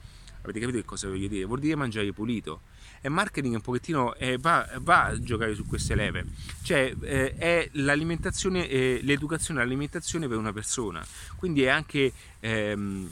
Avete 0.48 0.62
capito 0.62 0.80
che 0.80 0.86
cosa 0.86 1.10
voglio 1.10 1.28
dire? 1.28 1.44
Vuol 1.44 1.60
dire 1.60 1.76
mangiare 1.76 2.12
pulito. 2.14 2.62
E 3.02 3.10
marketing 3.10 3.56
un 3.56 3.62
pochettino 3.62 4.16
eh, 4.16 4.38
va, 4.38 4.68
va, 4.80 5.06
a 5.06 5.20
giocare 5.20 5.54
su 5.54 5.66
queste 5.66 5.94
leve. 5.94 6.26
Cioè 6.64 6.96
eh, 7.02 7.36
è 7.36 7.70
l'alimentazione, 7.74 8.68
eh, 8.70 9.00
l'educazione 9.04 9.60
all'alimentazione 9.60 10.28
per 10.30 10.38
una 10.38 10.54
persona. 10.54 11.06
Quindi 11.36 11.64
è 11.64 11.68
anche 11.68 12.14
ehm, 12.40 13.12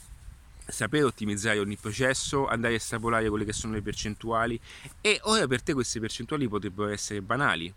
sapere 0.66 1.04
ottimizzare 1.04 1.60
ogni 1.60 1.76
processo, 1.76 2.48
andare 2.48 2.74
a 2.74 2.78
estrapolare 2.78 3.28
quelle 3.28 3.44
che 3.44 3.54
sono 3.54 3.74
le 3.74 3.82
percentuali. 3.82 4.58
E 5.02 5.20
ora 5.24 5.46
per 5.46 5.62
te 5.62 5.74
queste 5.74 6.00
percentuali 6.00 6.48
potrebbero 6.48 6.88
essere 6.88 7.22
banali. 7.22 7.74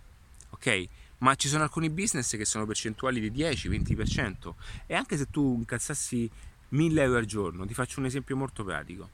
Ok? 0.51 0.89
ma 1.19 1.35
ci 1.35 1.49
sono 1.49 1.63
alcuni 1.63 1.91
business 1.91 2.37
che 2.37 2.45
sono 2.45 2.67
percentuali 2.67 3.21
di 3.21 3.43
10-20% 3.43 4.53
e 4.87 4.95
anche 4.95 5.17
se 5.17 5.27
tu 5.31 5.57
incassassi 5.59 6.31
1000 6.71 7.03
euro 7.03 7.19
al 7.19 7.25
giorno, 7.25 7.67
ti 7.67 7.75
faccio 7.75 8.01
un 8.01 8.07
esempio 8.07 8.37
molto 8.37 8.63
pratico, 8.63 9.09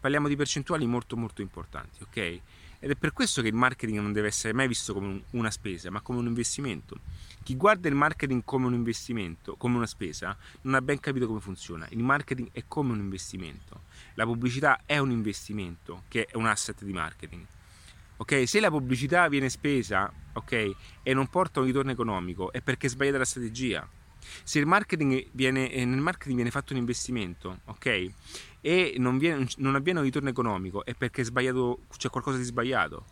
parliamo 0.00 0.28
di 0.28 0.36
percentuali 0.36 0.86
molto 0.86 1.16
molto 1.16 1.42
importanti, 1.42 2.02
ok? 2.02 2.40
Ed 2.78 2.90
è 2.90 2.94
per 2.94 3.12
questo 3.12 3.42
che 3.42 3.48
il 3.48 3.54
marketing 3.54 3.98
non 3.98 4.12
deve 4.12 4.28
essere 4.28 4.52
mai 4.52 4.68
visto 4.68 4.92
come 4.92 5.22
una 5.30 5.50
spesa, 5.50 5.90
ma 5.90 6.00
come 6.02 6.18
un 6.18 6.26
investimento. 6.26 6.98
Chi 7.42 7.56
guarda 7.56 7.88
il 7.88 7.94
marketing 7.94 8.42
come 8.44 8.66
un 8.66 8.74
investimento, 8.74 9.54
come 9.56 9.76
una 9.76 9.86
spesa, 9.86 10.36
non 10.62 10.74
ha 10.74 10.82
ben 10.82 11.00
capito 11.00 11.26
come 11.26 11.40
funziona. 11.40 11.86
Il 11.90 12.02
marketing 12.02 12.50
è 12.52 12.64
come 12.68 12.92
un 12.92 12.98
investimento. 12.98 13.84
La 14.14 14.24
pubblicità 14.24 14.82
è 14.84 14.98
un 14.98 15.10
investimento, 15.10 16.02
che 16.08 16.26
è 16.26 16.36
un 16.36 16.46
asset 16.46 16.84
di 16.84 16.92
marketing. 16.92 17.44
Ok? 18.18 18.46
Se 18.46 18.60
la 18.60 18.68
pubblicità 18.68 19.26
viene 19.28 19.48
spesa, 19.48 20.12
ok, 20.36 20.74
e 21.02 21.14
non 21.14 21.26
porta 21.28 21.60
un 21.60 21.66
ritorno 21.66 21.90
economico, 21.90 22.52
è 22.52 22.60
perché 22.60 22.86
è 22.86 22.90
sbagliata 22.90 23.18
la 23.18 23.24
strategia. 23.24 23.88
Se 24.42 24.64
marketing 24.64 25.28
viene, 25.32 25.70
eh, 25.70 25.84
nel 25.84 26.00
marketing 26.00 26.36
viene 26.36 26.50
fatto 26.50 26.72
un 26.72 26.78
investimento, 26.78 27.60
ok? 27.66 28.10
E 28.60 28.94
non, 28.98 29.18
viene, 29.18 29.46
non 29.58 29.74
avviene 29.74 30.00
un 30.00 30.04
ritorno 30.04 30.28
economico, 30.28 30.84
è 30.84 30.94
perché 30.94 31.22
c'è 31.22 32.10
qualcosa 32.10 32.36
di 32.36 32.44
sbagliato. 32.44 33.04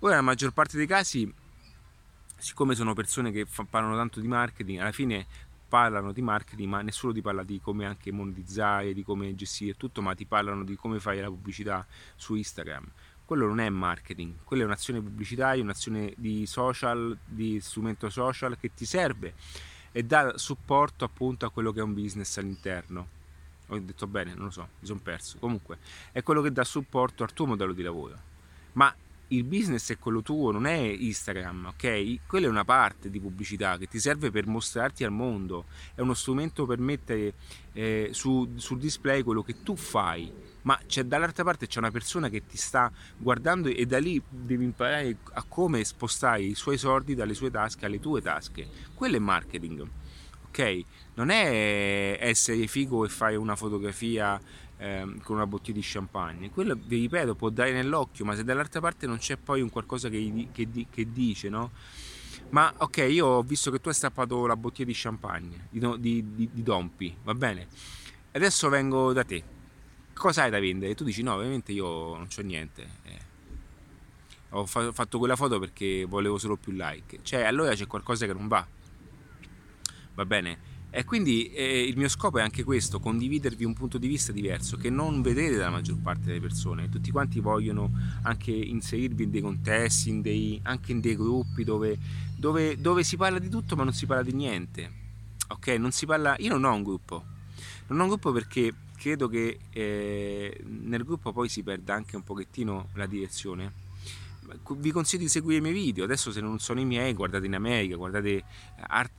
Ora, 0.00 0.16
la 0.16 0.22
maggior 0.22 0.52
parte 0.52 0.76
dei 0.76 0.86
casi, 0.86 1.32
siccome 2.36 2.74
sono 2.74 2.94
persone 2.94 3.30
che 3.30 3.46
fa, 3.46 3.64
parlano 3.64 3.96
tanto 3.96 4.20
di 4.20 4.26
marketing, 4.26 4.80
alla 4.80 4.92
fine 4.92 5.26
parlano 5.68 6.12
di 6.12 6.22
marketing, 6.22 6.68
ma 6.68 6.82
nessuno 6.82 7.12
ti 7.12 7.22
parla 7.22 7.42
di 7.42 7.60
come 7.60 7.86
anche 7.86 8.12
monetizzare, 8.12 8.92
di 8.92 9.02
come 9.02 9.34
gestire 9.34 9.74
tutto, 9.76 10.02
ma 10.02 10.14
ti 10.14 10.26
parlano 10.26 10.64
di 10.64 10.76
come 10.76 11.00
fare 11.00 11.20
la 11.20 11.28
pubblicità 11.28 11.86
su 12.16 12.34
Instagram. 12.34 12.84
Quello 13.26 13.46
non 13.46 13.58
è 13.58 13.68
marketing, 13.68 14.34
quella 14.44 14.62
è 14.62 14.66
un'azione 14.66 15.02
pubblicitaria, 15.02 15.62
un'azione 15.62 16.14
di 16.16 16.46
social, 16.46 17.18
di 17.24 17.60
strumento 17.60 18.08
social 18.08 18.56
che 18.56 18.72
ti 18.72 18.84
serve 18.84 19.34
e 19.90 20.04
dà 20.04 20.38
supporto 20.38 21.04
appunto 21.04 21.44
a 21.44 21.50
quello 21.50 21.72
che 21.72 21.80
è 21.80 21.82
un 21.82 21.92
business 21.92 22.36
all'interno. 22.36 23.08
Ho 23.66 23.78
detto 23.80 24.06
bene, 24.06 24.32
non 24.34 24.44
lo 24.44 24.50
so, 24.50 24.68
mi 24.78 24.86
sono 24.86 25.00
perso. 25.02 25.38
Comunque, 25.38 25.78
è 26.12 26.22
quello 26.22 26.40
che 26.40 26.52
dà 26.52 26.62
supporto 26.62 27.24
al 27.24 27.32
tuo 27.32 27.46
modello 27.46 27.72
di 27.72 27.82
lavoro. 27.82 28.16
Ma 28.74 28.94
il 29.28 29.42
business 29.42 29.90
è 29.90 29.98
quello 29.98 30.22
tuo, 30.22 30.52
non 30.52 30.66
è 30.66 30.76
Instagram, 30.76 31.72
ok? 31.74 32.26
Quella 32.26 32.46
è 32.46 32.48
una 32.48 32.64
parte 32.64 33.10
di 33.10 33.18
pubblicità 33.18 33.76
che 33.76 33.88
ti 33.88 33.98
serve 33.98 34.30
per 34.30 34.46
mostrarti 34.46 35.02
al 35.02 35.10
mondo, 35.10 35.64
è 35.94 36.00
uno 36.00 36.14
strumento 36.14 36.64
per 36.64 36.78
mettere 36.78 37.34
eh, 37.72 38.10
su, 38.12 38.52
sul 38.54 38.78
display 38.78 39.22
quello 39.22 39.42
che 39.42 39.62
tu 39.64 39.74
fai, 39.74 40.30
ma 40.66 40.78
c'è 40.84 41.04
dall'altra 41.04 41.44
parte 41.44 41.68
c'è 41.68 41.78
una 41.78 41.92
persona 41.92 42.28
che 42.28 42.44
ti 42.44 42.56
sta 42.56 42.90
guardando 43.16 43.68
e 43.68 43.86
da 43.86 43.98
lì 43.98 44.20
devi 44.28 44.64
imparare 44.64 45.16
a 45.34 45.44
come 45.44 45.84
spostare 45.84 46.42
i 46.42 46.54
suoi 46.54 46.76
soldi 46.76 47.14
dalle 47.14 47.34
sue 47.34 47.50
tasche 47.50 47.86
alle 47.86 48.00
tue 48.00 48.20
tasche. 48.20 48.68
Quello 48.92 49.16
è 49.16 49.20
marketing. 49.20 49.88
Ok? 50.48 50.82
Non 51.14 51.30
è 51.30 52.18
essere 52.20 52.66
figo 52.66 53.04
e 53.04 53.08
fare 53.08 53.36
una 53.36 53.54
fotografia 53.54 54.40
eh, 54.78 55.06
con 55.22 55.36
una 55.36 55.46
bottiglia 55.46 55.78
di 55.78 55.84
champagne, 55.84 56.50
quello 56.50 56.74
vi 56.74 57.00
ripeto 57.00 57.34
può 57.34 57.48
dare 57.48 57.72
nell'occhio, 57.72 58.24
ma 58.24 58.34
se 58.34 58.42
dall'altra 58.42 58.80
parte 58.80 59.06
non 59.06 59.18
c'è 59.18 59.36
poi 59.36 59.60
un 59.60 59.70
qualcosa 59.70 60.08
che, 60.08 60.48
che, 60.52 60.68
che 60.90 61.12
dice, 61.12 61.48
no? 61.48 61.70
Ma 62.50 62.72
ok, 62.76 62.98
io 63.08 63.26
ho 63.26 63.42
visto 63.42 63.70
che 63.70 63.80
tu 63.80 63.88
hai 63.88 63.94
stappato 63.94 64.46
la 64.46 64.56
bottiglia 64.56 64.86
di 64.86 64.94
champagne, 64.94 65.68
di, 65.70 65.80
di, 65.98 66.34
di, 66.34 66.48
di 66.52 66.62
Dompi, 66.62 67.16
va 67.22 67.34
bene? 67.34 67.68
Adesso 68.32 68.68
vengo 68.68 69.12
da 69.12 69.24
te. 69.24 69.55
Cosa 70.16 70.44
hai 70.44 70.50
da 70.50 70.58
vendere? 70.58 70.94
Tu 70.94 71.04
dici 71.04 71.22
no, 71.22 71.34
ovviamente 71.34 71.72
io 71.72 72.16
non 72.16 72.26
c'ho 72.26 72.42
niente. 72.42 72.88
Eh. 73.04 73.18
Ho 74.50 74.64
fa- 74.64 74.90
fatto 74.90 75.18
quella 75.18 75.36
foto 75.36 75.58
perché 75.58 76.06
volevo 76.06 76.38
solo 76.38 76.56
più 76.56 76.72
like. 76.72 77.20
Cioè, 77.22 77.42
allora 77.42 77.74
c'è 77.74 77.86
qualcosa 77.86 78.24
che 78.24 78.32
non 78.32 78.48
va. 78.48 78.66
Va 80.14 80.24
bene? 80.24 80.74
E 80.88 81.04
quindi 81.04 81.52
eh, 81.52 81.82
il 81.82 81.98
mio 81.98 82.08
scopo 82.08 82.38
è 82.38 82.42
anche 82.42 82.64
questo, 82.64 83.00
condividervi 83.00 83.64
un 83.64 83.74
punto 83.74 83.98
di 83.98 84.08
vista 84.08 84.32
diverso 84.32 84.78
che 84.78 84.88
non 84.88 85.20
vedete 85.20 85.56
dalla 85.56 85.68
maggior 85.68 85.98
parte 85.98 86.24
delle 86.24 86.40
persone. 86.40 86.88
Tutti 86.88 87.10
quanti 87.10 87.38
vogliono 87.40 87.90
anche 88.22 88.50
inserirvi 88.50 89.24
in 89.24 89.30
dei 89.30 89.42
contesti, 89.42 90.08
in 90.08 90.22
dei, 90.22 90.58
anche 90.62 90.92
in 90.92 91.00
dei 91.00 91.14
gruppi 91.14 91.64
dove, 91.64 91.98
dove, 92.34 92.80
dove, 92.80 93.04
si 93.04 93.18
parla 93.18 93.38
di 93.38 93.50
tutto 93.50 93.76
ma 93.76 93.84
non 93.84 93.92
si 93.92 94.06
parla 94.06 94.22
di 94.22 94.32
niente. 94.32 94.90
Ok? 95.48 95.68
Non 95.78 95.90
si 95.90 96.06
parla... 96.06 96.34
Io 96.38 96.48
non 96.48 96.64
ho 96.64 96.74
un 96.74 96.82
gruppo. 96.82 97.22
Non 97.88 98.00
ho 98.00 98.02
un 98.04 98.08
gruppo 98.08 98.32
perché 98.32 98.72
credo 98.96 99.28
che 99.28 99.58
eh, 99.70 100.60
nel 100.64 101.04
gruppo 101.04 101.32
poi 101.32 101.48
si 101.48 101.62
perda 101.62 101.94
anche 101.94 102.16
un 102.16 102.24
pochettino 102.24 102.88
la 102.94 103.06
direzione. 103.06 103.84
Vi 104.68 104.90
consiglio 104.92 105.24
di 105.24 105.28
seguire 105.28 105.58
i 105.58 105.60
miei 105.60 105.74
video. 105.74 106.04
Adesso 106.04 106.30
se 106.30 106.40
non 106.40 106.58
sono 106.58 106.80
i 106.80 106.84
miei 106.84 107.14
guardate 107.14 107.46
in 107.46 107.54
America 107.54 107.96
guardate 107.96 108.44
art 108.86 109.12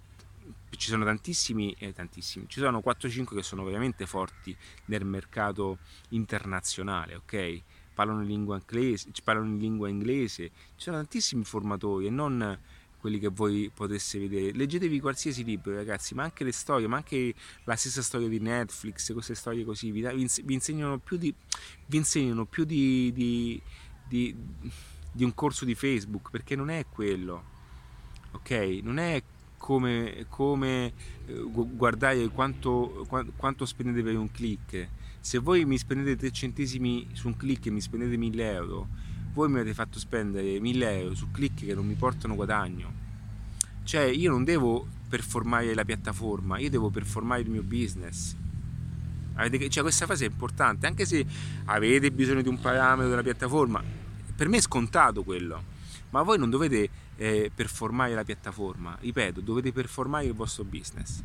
ci 0.77 0.89
sono 0.89 1.05
tantissimi, 1.05 1.75
eh, 1.79 1.93
tantissimi, 1.93 2.45
ci 2.47 2.59
sono 2.59 2.81
4-5 2.85 3.35
che 3.35 3.43
sono 3.43 3.63
veramente 3.63 4.05
forti 4.05 4.55
nel 4.85 5.05
mercato 5.05 5.79
internazionale, 6.09 7.15
ok? 7.15 7.61
Parlano 7.93 8.21
in 8.21 8.27
lingua 8.27 8.57
inglese, 8.57 9.09
parlano 9.23 9.47
in 9.47 9.57
lingua 9.57 9.89
inglese, 9.89 10.51
ci 10.75 10.83
sono 10.83 10.97
tantissimi 10.97 11.43
formatori 11.43 12.07
e 12.07 12.09
non 12.09 12.59
quelli 12.99 13.19
che 13.19 13.29
voi 13.29 13.71
potesse 13.73 14.19
vedere. 14.19 14.51
Leggetevi 14.53 14.99
qualsiasi 14.99 15.43
libro, 15.43 15.73
ragazzi, 15.73 16.13
ma 16.13 16.23
anche 16.23 16.43
le 16.43 16.51
storie, 16.51 16.87
ma 16.87 16.97
anche 16.97 17.33
la 17.63 17.75
stessa 17.75 18.01
storia 18.01 18.27
di 18.27 18.39
Netflix, 18.39 19.11
queste 19.13 19.35
storie 19.35 19.63
così, 19.63 19.91
vi, 19.91 20.01
vi 20.01 20.53
insegnano 20.53 20.97
più 20.97 21.17
di, 21.17 21.33
insegnano 21.91 22.45
più 22.45 22.63
di, 22.63 23.11
di, 23.13 23.61
di, 24.07 24.35
di 25.11 25.23
un 25.23 25.33
corso 25.33 25.65
di 25.65 25.75
Facebook, 25.75 26.29
perché 26.29 26.55
non 26.55 26.69
è 26.69 26.85
quello, 26.89 27.43
ok? 28.31 28.79
Non 28.81 28.97
è 28.97 29.21
come, 29.57 30.25
come 30.29 30.93
eh, 31.25 31.43
guardare 31.51 32.27
quanto, 32.29 33.05
quanto, 33.35 33.65
spendete 33.65 34.01
per 34.03 34.17
un 34.17 34.31
click. 34.31 34.89
Se 35.19 35.39
voi 35.39 35.65
mi 35.65 35.77
spendete 35.77 36.15
3 36.15 36.31
centesimi 36.31 37.07
su 37.13 37.27
un 37.27 37.35
click 37.35 37.65
e 37.65 37.71
mi 37.71 37.81
spendete 37.81 38.15
1000 38.15 38.51
euro, 38.51 38.87
voi 39.33 39.49
mi 39.49 39.59
avete 39.59 39.73
fatto 39.73 39.99
spendere 39.99 40.59
1000 40.59 40.99
euro 40.99 41.15
su 41.15 41.31
click 41.31 41.65
che 41.65 41.73
non 41.73 41.85
mi 41.85 41.93
portano 41.95 42.35
guadagno. 42.35 43.05
Cioè 43.83 44.03
io 44.03 44.31
non 44.31 44.43
devo 44.43 44.87
performare 45.07 45.73
la 45.73 45.85
piattaforma, 45.85 46.57
io 46.57 46.69
devo 46.69 46.89
performare 46.89 47.41
il 47.41 47.49
mio 47.49 47.63
business. 47.63 48.35
Cioè, 49.69 49.83
questa 49.83 50.07
fase 50.07 50.25
è 50.25 50.29
importante, 50.29 50.87
anche 50.87 51.05
se 51.05 51.25
avete 51.65 52.11
bisogno 52.11 52.41
di 52.41 52.49
un 52.49 52.59
parametro 52.59 53.09
della 53.09 53.21
piattaforma, 53.21 53.83
per 54.35 54.49
me 54.49 54.57
è 54.57 54.61
scontato 54.61 55.23
quello, 55.23 55.63
ma 56.09 56.23
voi 56.23 56.39
non 56.39 56.49
dovete 56.49 56.89
eh, 57.15 57.51
performare 57.53 58.13
la 58.15 58.23
piattaforma, 58.23 58.97
ripeto, 58.99 59.41
dovete 59.41 59.71
performare 59.71 60.25
il 60.25 60.33
vostro 60.33 60.63
business, 60.63 61.21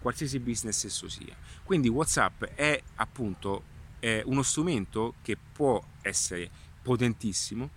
qualsiasi 0.00 0.38
business 0.38 0.84
esso 0.84 1.08
sia. 1.08 1.34
Quindi 1.62 1.88
WhatsApp 1.88 2.44
è 2.44 2.80
appunto 2.96 3.74
è 3.98 4.22
uno 4.24 4.42
strumento 4.42 5.14
che 5.22 5.36
può 5.36 5.82
essere 6.02 6.50
potentissimo 6.86 7.70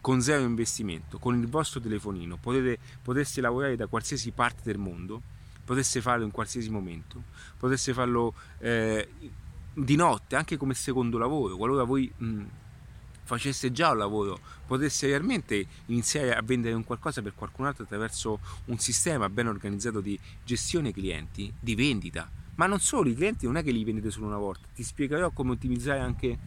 con 0.00 0.22
zero 0.22 0.42
investimento, 0.42 1.18
con 1.18 1.38
il 1.38 1.46
vostro 1.46 1.80
telefonino, 1.80 2.38
potete, 2.38 2.78
poteste 3.02 3.42
lavorare 3.42 3.76
da 3.76 3.86
qualsiasi 3.86 4.30
parte 4.30 4.62
del 4.64 4.78
mondo, 4.78 5.20
potesse 5.62 6.00
farlo 6.00 6.24
in 6.24 6.30
qualsiasi 6.30 6.70
momento, 6.70 7.22
potesse 7.58 7.92
farlo 7.92 8.32
eh, 8.58 9.06
di 9.74 9.96
notte, 9.96 10.36
anche 10.36 10.56
come 10.56 10.72
secondo 10.72 11.18
lavoro, 11.18 11.56
qualora 11.56 11.84
voi 11.84 12.10
mh, 12.16 12.42
facesse 13.22 13.70
già 13.70 13.90
un 13.90 13.98
lavoro, 13.98 14.40
potesse 14.66 15.06
realmente 15.06 15.66
iniziare 15.86 16.34
a 16.34 16.40
vendere 16.42 16.74
un 16.74 16.84
qualcosa 16.84 17.20
per 17.20 17.34
qualcun 17.34 17.66
altro 17.66 17.84
attraverso 17.84 18.38
un 18.66 18.78
sistema 18.78 19.28
ben 19.28 19.46
organizzato 19.46 20.00
di 20.00 20.18
gestione 20.42 20.90
clienti, 20.90 21.52
di 21.60 21.74
vendita. 21.74 22.30
Ma 22.56 22.66
non 22.66 22.78
solo, 22.78 23.10
i 23.10 23.14
clienti 23.14 23.44
non 23.46 23.56
è 23.56 23.62
che 23.62 23.72
li 23.72 23.84
vendete 23.84 24.10
solo 24.10 24.26
una 24.26 24.38
volta, 24.38 24.68
ti 24.74 24.82
spiegherò 24.82 25.30
come 25.32 25.52
ottimizzare 25.52 26.00
anche 26.00 26.38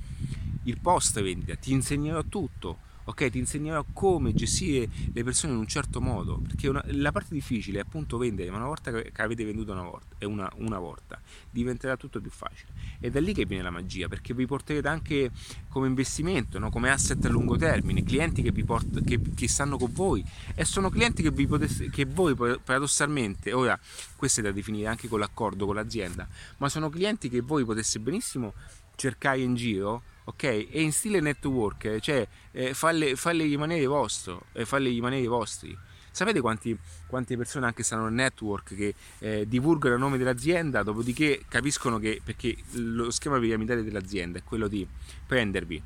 il 0.68 0.80
post 0.80 1.22
vendita, 1.22 1.56
ti 1.56 1.72
insegnerò 1.72 2.24
tutto 2.24 2.86
ok? 3.10 3.30
Ti 3.30 3.38
insegnerò 3.38 3.86
come 3.94 4.34
gestire 4.34 4.90
le 5.14 5.24
persone 5.24 5.54
in 5.54 5.60
un 5.60 5.68
certo 5.68 6.02
modo, 6.02 6.40
perché 6.40 6.68
una, 6.68 6.84
la 6.88 7.12
parte 7.12 7.34
difficile 7.34 7.80
è 7.80 7.82
appunto 7.82 8.18
vendere, 8.18 8.50
ma 8.52 8.58
una 8.58 8.66
volta 8.66 8.92
che, 8.92 9.12
avete 9.22 9.46
venduto 9.46 9.72
una 9.72 9.84
volta, 9.84 10.28
una, 10.28 10.52
una 10.58 10.78
volta, 10.78 11.20
diventerà 11.50 11.96
tutto 11.96 12.20
più 12.20 12.30
facile. 12.30 12.72
È 13.00 13.10
da 13.10 13.22
lì 13.22 13.34
che 13.34 13.46
viene 13.46 13.64
la 13.64 13.70
magia, 13.70 14.10
perché 14.10 14.34
vi 14.34 14.46
porterete 14.46 14.88
anche 14.88 15.32
come 15.70 15.88
investimento, 15.88 16.60
no? 16.60 16.70
come 16.70 16.92
asset 16.92 17.24
a 17.24 17.30
lungo 17.30 17.56
termine, 17.56 18.04
clienti 18.04 18.42
che, 18.42 18.52
vi 18.52 18.66
port- 18.66 19.04
che, 19.04 19.22
che 19.34 19.48
stanno 19.48 19.78
con 19.78 19.92
voi 19.94 20.24
e 20.54 20.66
sono 20.66 20.90
clienti 20.90 21.24
che, 21.24 21.32
vi 21.32 21.48
potesse, 21.48 21.90
che 21.90 22.06
voi 22.06 22.36
paradossalmente, 22.36 23.54
ora 23.54 23.80
questo 24.18 24.42
è 24.42 24.44
da 24.44 24.52
definire 24.52 24.88
anche 24.88 25.08
con 25.08 25.20
l'accordo 25.20 25.66
con 25.66 25.76
l'azienda, 25.76 26.28
ma 26.58 26.68
sono 26.68 26.90
clienti 26.90 27.30
che 27.30 27.40
voi 27.40 27.64
potesse 27.64 28.00
benissimo 28.00 28.54
cercare 28.96 29.40
in 29.40 29.56
giro 29.56 30.02
ok? 30.28 30.44
E 30.44 30.82
in 30.82 30.92
stile 30.92 31.22
network, 31.22 32.00
cioè 32.00 32.28
eh, 32.52 32.74
farle, 32.74 33.16
farle, 33.16 33.46
rimanere 33.46 33.86
vostro, 33.86 34.46
eh, 34.54 34.66
farle 34.66 34.90
rimanere 34.90 35.26
vostri. 35.28 35.78
Sapete 36.12 36.42
quanti, 36.42 36.78
quante 37.06 37.38
persone 37.38 37.66
anche 37.66 37.84
stanno 37.84 38.06
nel 38.06 38.14
network 38.14 38.76
che 38.76 38.96
eh, 39.20 39.48
divulgano 39.48 39.96
il 39.96 40.02
nome 40.02 40.18
dell'azienda, 40.18 40.84
dopodiché 40.84 41.46
capiscono 41.48 42.00
che, 42.00 42.22
perché 42.24 42.58
lo 42.72 43.10
schema 43.12 43.40
piramidale 43.40 43.84
dell'azienda 43.84 44.40
è 44.40 44.44
quello 44.44 44.68
di 44.68 44.86
prendervi, 45.26 45.82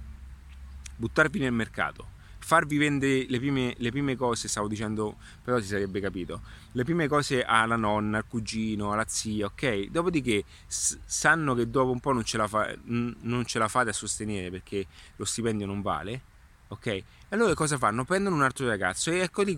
buttarvi 0.96 1.40
nel 1.40 1.52
mercato, 1.52 2.08
farvi 2.44 2.78
vendere 2.78 3.26
le 3.30 3.38
prime, 3.40 3.74
le 3.78 3.92
prime, 3.92 4.16
cose, 4.16 4.48
stavo 4.48 4.68
dicendo, 4.68 5.18
però 5.44 5.60
si 5.60 5.68
sarebbe 5.68 6.00
capito, 6.02 6.42
le 6.74 6.84
prime 6.84 7.08
cose 7.08 7.44
alla 7.44 7.76
nonna, 7.76 8.18
al 8.18 8.28
cugino, 8.28 8.92
alla 8.92 9.06
zia, 9.08 9.46
ok? 9.46 9.86
Dopodiché 9.90 10.44
s- 10.68 10.98
sanno 11.06 11.54
che 11.54 11.70
dopo 11.70 11.92
un 11.92 12.00
po' 12.00 12.12
non 12.12 12.24
ce, 12.24 12.38
la 12.38 12.48
fa- 12.48 12.76
non 12.84 13.44
ce 13.46 13.60
la 13.60 13.68
fate 13.68 13.92
a 13.92 13.94
sostenere 13.94 14.50
perché 14.50 14.86
lo 15.16 15.26
stipendio 15.26 15.66
non 15.66 15.82
vale, 15.82 16.22
ok? 16.70 17.04
Allora 17.34 17.54
cosa 17.54 17.78
fanno? 17.78 18.04
Prendono 18.04 18.36
un 18.36 18.42
altro 18.42 18.68
ragazzo 18.68 19.10
e 19.10 19.20
ecco 19.20 19.42
lì 19.44 19.58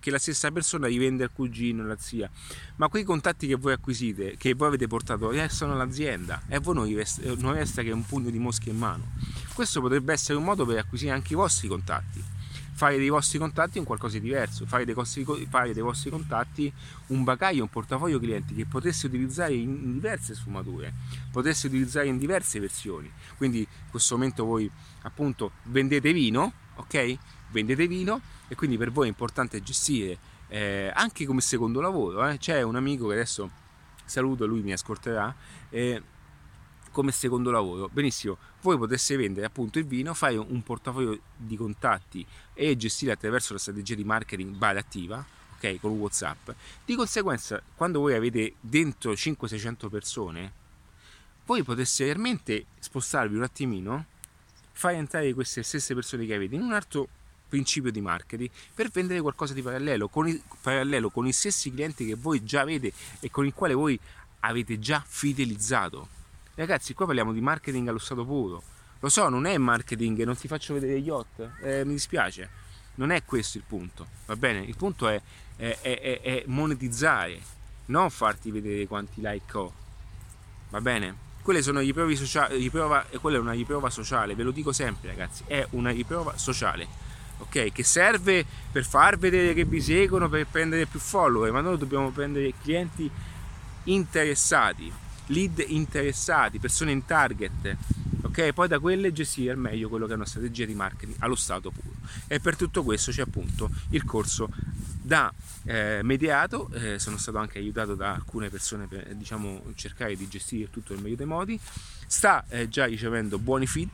che 0.00 0.10
la 0.10 0.18
stessa 0.18 0.50
persona 0.50 0.88
rivende 0.88 1.22
al 1.22 1.30
cugino, 1.32 1.84
alla 1.84 1.96
zia. 1.96 2.28
Ma 2.76 2.88
quei 2.88 3.04
contatti 3.04 3.46
che 3.46 3.54
voi 3.54 3.72
acquisite, 3.74 4.34
che 4.36 4.54
voi 4.54 4.66
avete 4.66 4.88
portato, 4.88 5.30
restano 5.30 5.72
all'azienda 5.74 6.42
e 6.48 6.56
a 6.56 6.60
voi 6.60 6.74
non 6.74 6.92
resta, 6.92 7.22
non 7.36 7.52
resta 7.52 7.82
che 7.82 7.92
un 7.92 8.04
pugno 8.04 8.28
di 8.28 8.40
mosche 8.40 8.70
in 8.70 8.78
mano. 8.78 9.12
Questo 9.54 9.82
potrebbe 9.82 10.14
essere 10.14 10.38
un 10.38 10.44
modo 10.44 10.64
per 10.64 10.78
acquisire 10.78 11.12
anche 11.12 11.34
i 11.34 11.36
vostri 11.36 11.68
contatti. 11.68 12.22
Fare 12.74 12.96
dei 12.96 13.10
vostri 13.10 13.38
contatti 13.38 13.78
un 13.78 13.84
qualcosa 13.84 14.18
di 14.18 14.24
diverso, 14.24 14.64
fare 14.66 14.84
dei, 14.84 14.94
vostri, 14.94 15.24
fare 15.48 15.74
dei 15.74 15.82
vostri 15.82 16.10
contatti 16.10 16.72
un 17.08 17.22
bagaglio, 17.22 17.62
un 17.62 17.68
portafoglio 17.68 18.18
clienti 18.18 18.54
che 18.54 18.64
potreste 18.64 19.06
utilizzare 19.06 19.52
in 19.52 19.92
diverse 19.92 20.34
sfumature, 20.34 20.92
potreste 21.30 21.66
utilizzare 21.66 22.06
in 22.06 22.16
diverse 22.16 22.58
versioni. 22.60 23.12
Quindi 23.36 23.58
in 23.58 23.90
questo 23.90 24.16
momento 24.16 24.44
voi 24.44 24.68
appunto 25.02 25.52
vendete 25.64 26.12
vino, 26.12 26.52
ok? 26.76 27.18
Vendete 27.50 27.86
vino 27.86 28.20
e 28.48 28.54
quindi 28.54 28.78
per 28.78 28.90
voi 28.90 29.04
è 29.04 29.08
importante 29.08 29.62
gestire 29.62 30.18
eh, 30.48 30.90
anche 30.94 31.26
come 31.26 31.42
secondo 31.42 31.80
lavoro. 31.80 32.26
Eh? 32.26 32.38
C'è 32.38 32.62
un 32.62 32.76
amico 32.76 33.06
che 33.08 33.14
adesso 33.14 33.50
saluto, 34.04 34.46
lui 34.46 34.62
mi 34.62 34.72
ascolterà. 34.72 35.34
Eh, 35.68 36.02
come 36.92 37.10
secondo 37.10 37.50
lavoro. 37.50 37.88
Benissimo, 37.88 38.36
voi 38.60 38.78
potesse 38.78 39.16
vendere 39.16 39.46
appunto 39.46 39.78
il 39.78 39.86
vino, 39.86 40.14
fare 40.14 40.36
un 40.36 40.62
portafoglio 40.62 41.18
di 41.36 41.56
contatti 41.56 42.24
e 42.54 42.76
gestire 42.76 43.12
attraverso 43.12 43.54
la 43.54 43.58
strategia 43.58 43.96
di 43.96 44.04
marketing 44.04 44.54
bar 44.54 44.76
attiva, 44.76 45.24
ok, 45.56 45.80
con 45.80 45.92
WhatsApp. 45.92 46.50
Di 46.84 46.94
conseguenza, 46.94 47.60
quando 47.74 47.98
voi 47.98 48.14
avete 48.14 48.54
dentro 48.60 49.12
500-600 49.12 49.88
persone, 49.88 50.52
voi 51.46 51.64
potesse 51.64 52.04
realmente 52.04 52.66
spostarvi 52.78 53.34
un 53.34 53.42
attimino, 53.42 54.06
fare 54.70 54.96
entrare 54.96 55.34
queste 55.34 55.62
stesse 55.62 55.94
persone 55.94 56.24
che 56.26 56.34
avete 56.34 56.54
in 56.54 56.62
un 56.62 56.72
altro 56.72 57.08
principio 57.48 57.90
di 57.90 58.00
marketing 58.00 58.48
per 58.72 58.88
vendere 58.88 59.20
qualcosa 59.20 59.52
di 59.52 59.60
parallelo 59.60 60.08
con, 60.08 60.26
i, 60.26 60.42
parallelo 60.62 61.10
con 61.10 61.26
i 61.26 61.32
stessi 61.32 61.70
clienti 61.70 62.06
che 62.06 62.14
voi 62.14 62.42
già 62.44 62.62
avete 62.62 62.92
e 63.20 63.30
con 63.30 63.44
i 63.44 63.52
quali 63.52 63.74
voi 63.74 63.98
avete 64.40 64.78
già 64.78 65.04
fidelizzato 65.06 66.20
Ragazzi, 66.54 66.92
qua 66.94 67.06
parliamo 67.06 67.32
di 67.32 67.40
marketing 67.40 67.88
allo 67.88 67.98
stato 67.98 68.24
puro. 68.24 68.62
Lo 69.00 69.08
so, 69.08 69.28
non 69.28 69.46
è 69.46 69.56
marketing, 69.56 70.22
non 70.24 70.36
ti 70.36 70.48
faccio 70.48 70.74
vedere 70.74 71.00
gli 71.00 71.06
yacht, 71.06 71.50
eh, 71.62 71.84
mi 71.84 71.92
dispiace. 71.92 72.60
Non 72.96 73.10
è 73.10 73.24
questo 73.24 73.56
il 73.56 73.64
punto, 73.66 74.06
va 74.26 74.36
bene? 74.36 74.60
Il 74.60 74.76
punto 74.76 75.08
è, 75.08 75.20
è, 75.56 75.78
è, 75.80 76.20
è 76.20 76.44
monetizzare 76.46 77.40
non 77.86 78.10
farti 78.10 78.50
vedere 78.50 78.86
quanti 78.86 79.20
like 79.20 79.56
ho, 79.56 79.72
va 80.70 80.80
bene? 80.80 81.30
Quelle 81.42 81.62
sono 81.62 81.80
riprove 81.80 82.14
sociali, 82.14 82.58
riprova, 82.58 83.04
quella 83.20 83.38
è 83.38 83.40
una 83.40 83.52
riprova 83.52 83.90
sociale, 83.90 84.34
ve 84.34 84.44
lo 84.44 84.52
dico 84.52 84.72
sempre 84.72 85.08
ragazzi, 85.08 85.42
è 85.46 85.66
una 85.70 85.90
riprova 85.90 86.36
sociale, 86.36 86.86
ok? 87.38 87.72
Che 87.72 87.82
serve 87.82 88.44
per 88.70 88.84
far 88.84 89.18
vedere 89.18 89.52
che 89.52 89.64
vi 89.64 89.80
seguono, 89.80 90.28
per 90.28 90.46
prendere 90.46 90.86
più 90.86 91.00
follower, 91.00 91.50
ma 91.50 91.60
noi 91.60 91.78
dobbiamo 91.78 92.10
prendere 92.10 92.52
clienti 92.62 93.10
interessati, 93.84 94.92
lead 95.26 95.64
interessati, 95.66 96.58
persone 96.58 96.92
in 96.92 97.04
target, 97.04 97.76
ok? 98.22 98.52
Poi 98.52 98.68
da 98.68 98.78
quelle 98.78 99.12
gestire 99.12 99.52
al 99.52 99.58
meglio 99.58 99.88
quello 99.88 100.06
che 100.06 100.12
è 100.12 100.16
una 100.16 100.26
strategia 100.26 100.64
di 100.64 100.74
marketing 100.74 101.16
allo 101.20 101.34
stato 101.34 101.70
puro. 101.70 101.94
E 102.26 102.40
per 102.40 102.56
tutto 102.56 102.82
questo 102.82 103.10
c'è 103.10 103.22
appunto 103.22 103.70
il 103.90 104.04
corso 104.04 104.48
da 105.02 105.32
eh, 105.64 106.00
mediato, 106.02 106.70
eh, 106.72 106.98
sono 106.98 107.16
stato 107.18 107.38
anche 107.38 107.58
aiutato 107.58 107.94
da 107.94 108.14
alcune 108.14 108.48
persone 108.48 108.86
per 108.86 109.14
diciamo, 109.14 109.64
cercare 109.74 110.16
di 110.16 110.28
gestire 110.28 110.70
tutto 110.70 110.94
nel 110.94 111.02
meglio 111.02 111.16
dei 111.16 111.26
modi, 111.26 111.58
sta 112.06 112.44
eh, 112.48 112.68
già 112.68 112.84
ricevendo 112.86 113.38
buoni 113.38 113.66
feed, 113.66 113.90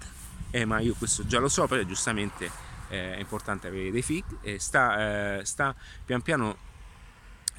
eh, 0.51 0.65
ma 0.65 0.81
io 0.81 0.95
questo 0.95 1.27
già 1.27 1.39
lo 1.39 1.49
so, 1.49 1.67
però 1.67 1.83
giustamente 1.83 2.51
eh, 2.89 3.17
è 3.17 3.19
importante 3.19 3.69
avere 3.69 3.91
dei 3.91 4.03
feed 4.03 4.57
sta, 4.57 5.39
eh, 5.39 5.45
sta 5.45 5.75
pian 6.05 6.23
piano 6.23 6.67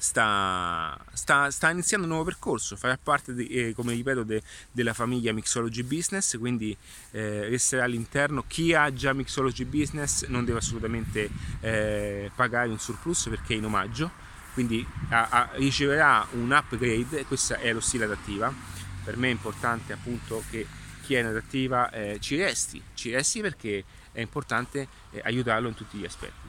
sta, 0.00 0.98
sta, 1.12 1.50
sta, 1.50 1.70
iniziando 1.70 2.06
un 2.06 2.12
nuovo 2.12 2.26
percorso, 2.26 2.74
farà 2.74 2.98
parte, 3.00 3.34
di, 3.34 3.46
eh, 3.48 3.74
come 3.74 3.92
ripeto, 3.92 4.22
de, 4.22 4.42
della 4.72 4.94
famiglia 4.94 5.32
Mixology 5.32 5.82
Business, 5.82 6.38
quindi 6.38 6.76
eh, 7.12 7.48
resterà 7.48 7.84
all'interno. 7.84 8.44
Chi 8.46 8.74
ha 8.74 8.92
già 8.92 9.12
Mixology 9.12 9.64
Business 9.64 10.26
non 10.26 10.44
deve 10.44 10.58
assolutamente 10.58 11.30
eh, 11.60 12.30
pagare 12.34 12.70
un 12.70 12.78
surplus 12.78 13.28
perché 13.28 13.54
è 13.54 13.56
in 13.58 13.66
omaggio, 13.66 14.10
quindi 14.54 14.84
a, 15.10 15.28
a, 15.28 15.50
riceverà 15.54 16.26
un 16.32 16.50
upgrade, 16.50 17.26
questo 17.26 17.54
è 17.56 17.72
lo 17.72 17.80
stile 17.80 18.04
adattiva. 18.04 18.52
Per 19.04 19.16
me 19.16 19.28
è 19.28 19.30
importante 19.30 19.92
appunto 19.92 20.42
che 20.50 20.66
chi 21.02 21.14
è 21.14 21.20
in 21.20 21.26
adattiva 21.26 21.90
eh, 21.90 22.18
ci 22.20 22.36
resti, 22.36 22.82
ci 22.94 23.10
resti 23.10 23.40
perché 23.40 23.84
è 24.12 24.20
importante 24.20 24.88
eh, 25.10 25.20
aiutarlo 25.24 25.68
in 25.68 25.74
tutti 25.74 25.98
gli 25.98 26.04
aspetti. 26.04 26.39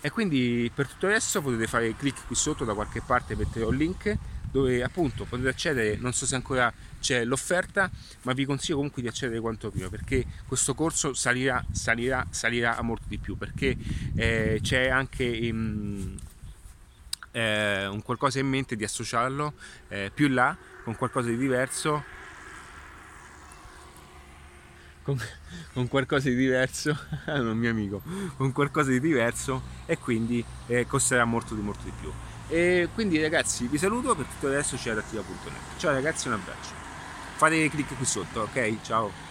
E 0.00 0.10
quindi 0.10 0.70
per 0.74 0.86
tutto 0.86 1.08
resto 1.08 1.42
potete 1.42 1.66
fare 1.66 1.94
clic 1.94 2.26
qui 2.26 2.34
sotto 2.34 2.64
da 2.64 2.74
qualche 2.74 3.02
parte 3.04 3.36
metterò 3.36 3.70
il 3.70 3.76
link 3.76 4.18
dove 4.50 4.82
appunto 4.82 5.24
potete 5.24 5.48
accedere, 5.48 5.96
non 5.96 6.12
so 6.12 6.26
se 6.26 6.34
ancora 6.34 6.72
c'è 7.00 7.24
l'offerta, 7.24 7.90
ma 8.22 8.32
vi 8.32 8.44
consiglio 8.44 8.76
comunque 8.76 9.00
di 9.00 9.08
accedere 9.08 9.40
quanto 9.40 9.70
prima 9.70 9.88
perché 9.88 10.24
questo 10.46 10.74
corso 10.74 11.14
salirà, 11.14 11.64
salirà, 11.70 12.26
salirà 12.30 12.76
a 12.76 12.82
molto 12.82 13.04
di 13.06 13.18
più 13.18 13.36
perché 13.36 13.76
eh, 14.16 14.58
c'è 14.60 14.88
anche 14.88 15.48
um, 15.52 16.16
eh, 17.30 17.86
un 17.86 18.02
qualcosa 18.02 18.40
in 18.40 18.48
mente 18.48 18.74
di 18.74 18.84
associarlo 18.84 19.54
eh, 19.88 20.10
più 20.12 20.28
là 20.28 20.56
con 20.82 20.96
qualcosa 20.96 21.28
di 21.28 21.36
diverso 21.36 22.18
con, 25.02 25.18
con 25.72 25.88
qualcosa 25.88 26.28
di 26.28 26.36
diverso, 26.36 26.96
non 27.26 27.56
mio 27.56 27.70
amico, 27.70 28.02
con 28.36 28.52
qualcosa 28.52 28.90
di 28.90 29.00
diverso 29.00 29.62
e 29.86 29.98
quindi 29.98 30.44
eh, 30.66 30.86
costerà 30.86 31.24
molto 31.24 31.54
di 31.54 31.60
molto 31.60 31.84
di 31.84 31.92
più. 31.98 32.12
E 32.48 32.88
quindi 32.92 33.20
ragazzi 33.20 33.66
vi 33.68 33.78
saluto, 33.78 34.14
per 34.14 34.26
tutto 34.26 34.48
adesso 34.48 34.76
c'è 34.76 34.90
adattiva.net. 34.90 35.78
Ciao 35.78 35.92
ragazzi, 35.92 36.28
un 36.28 36.34
abbraccio. 36.34 36.72
Fate 37.36 37.68
clic 37.70 37.96
qui 37.96 38.04
sotto, 38.04 38.40
ok? 38.40 38.80
Ciao. 38.82 39.29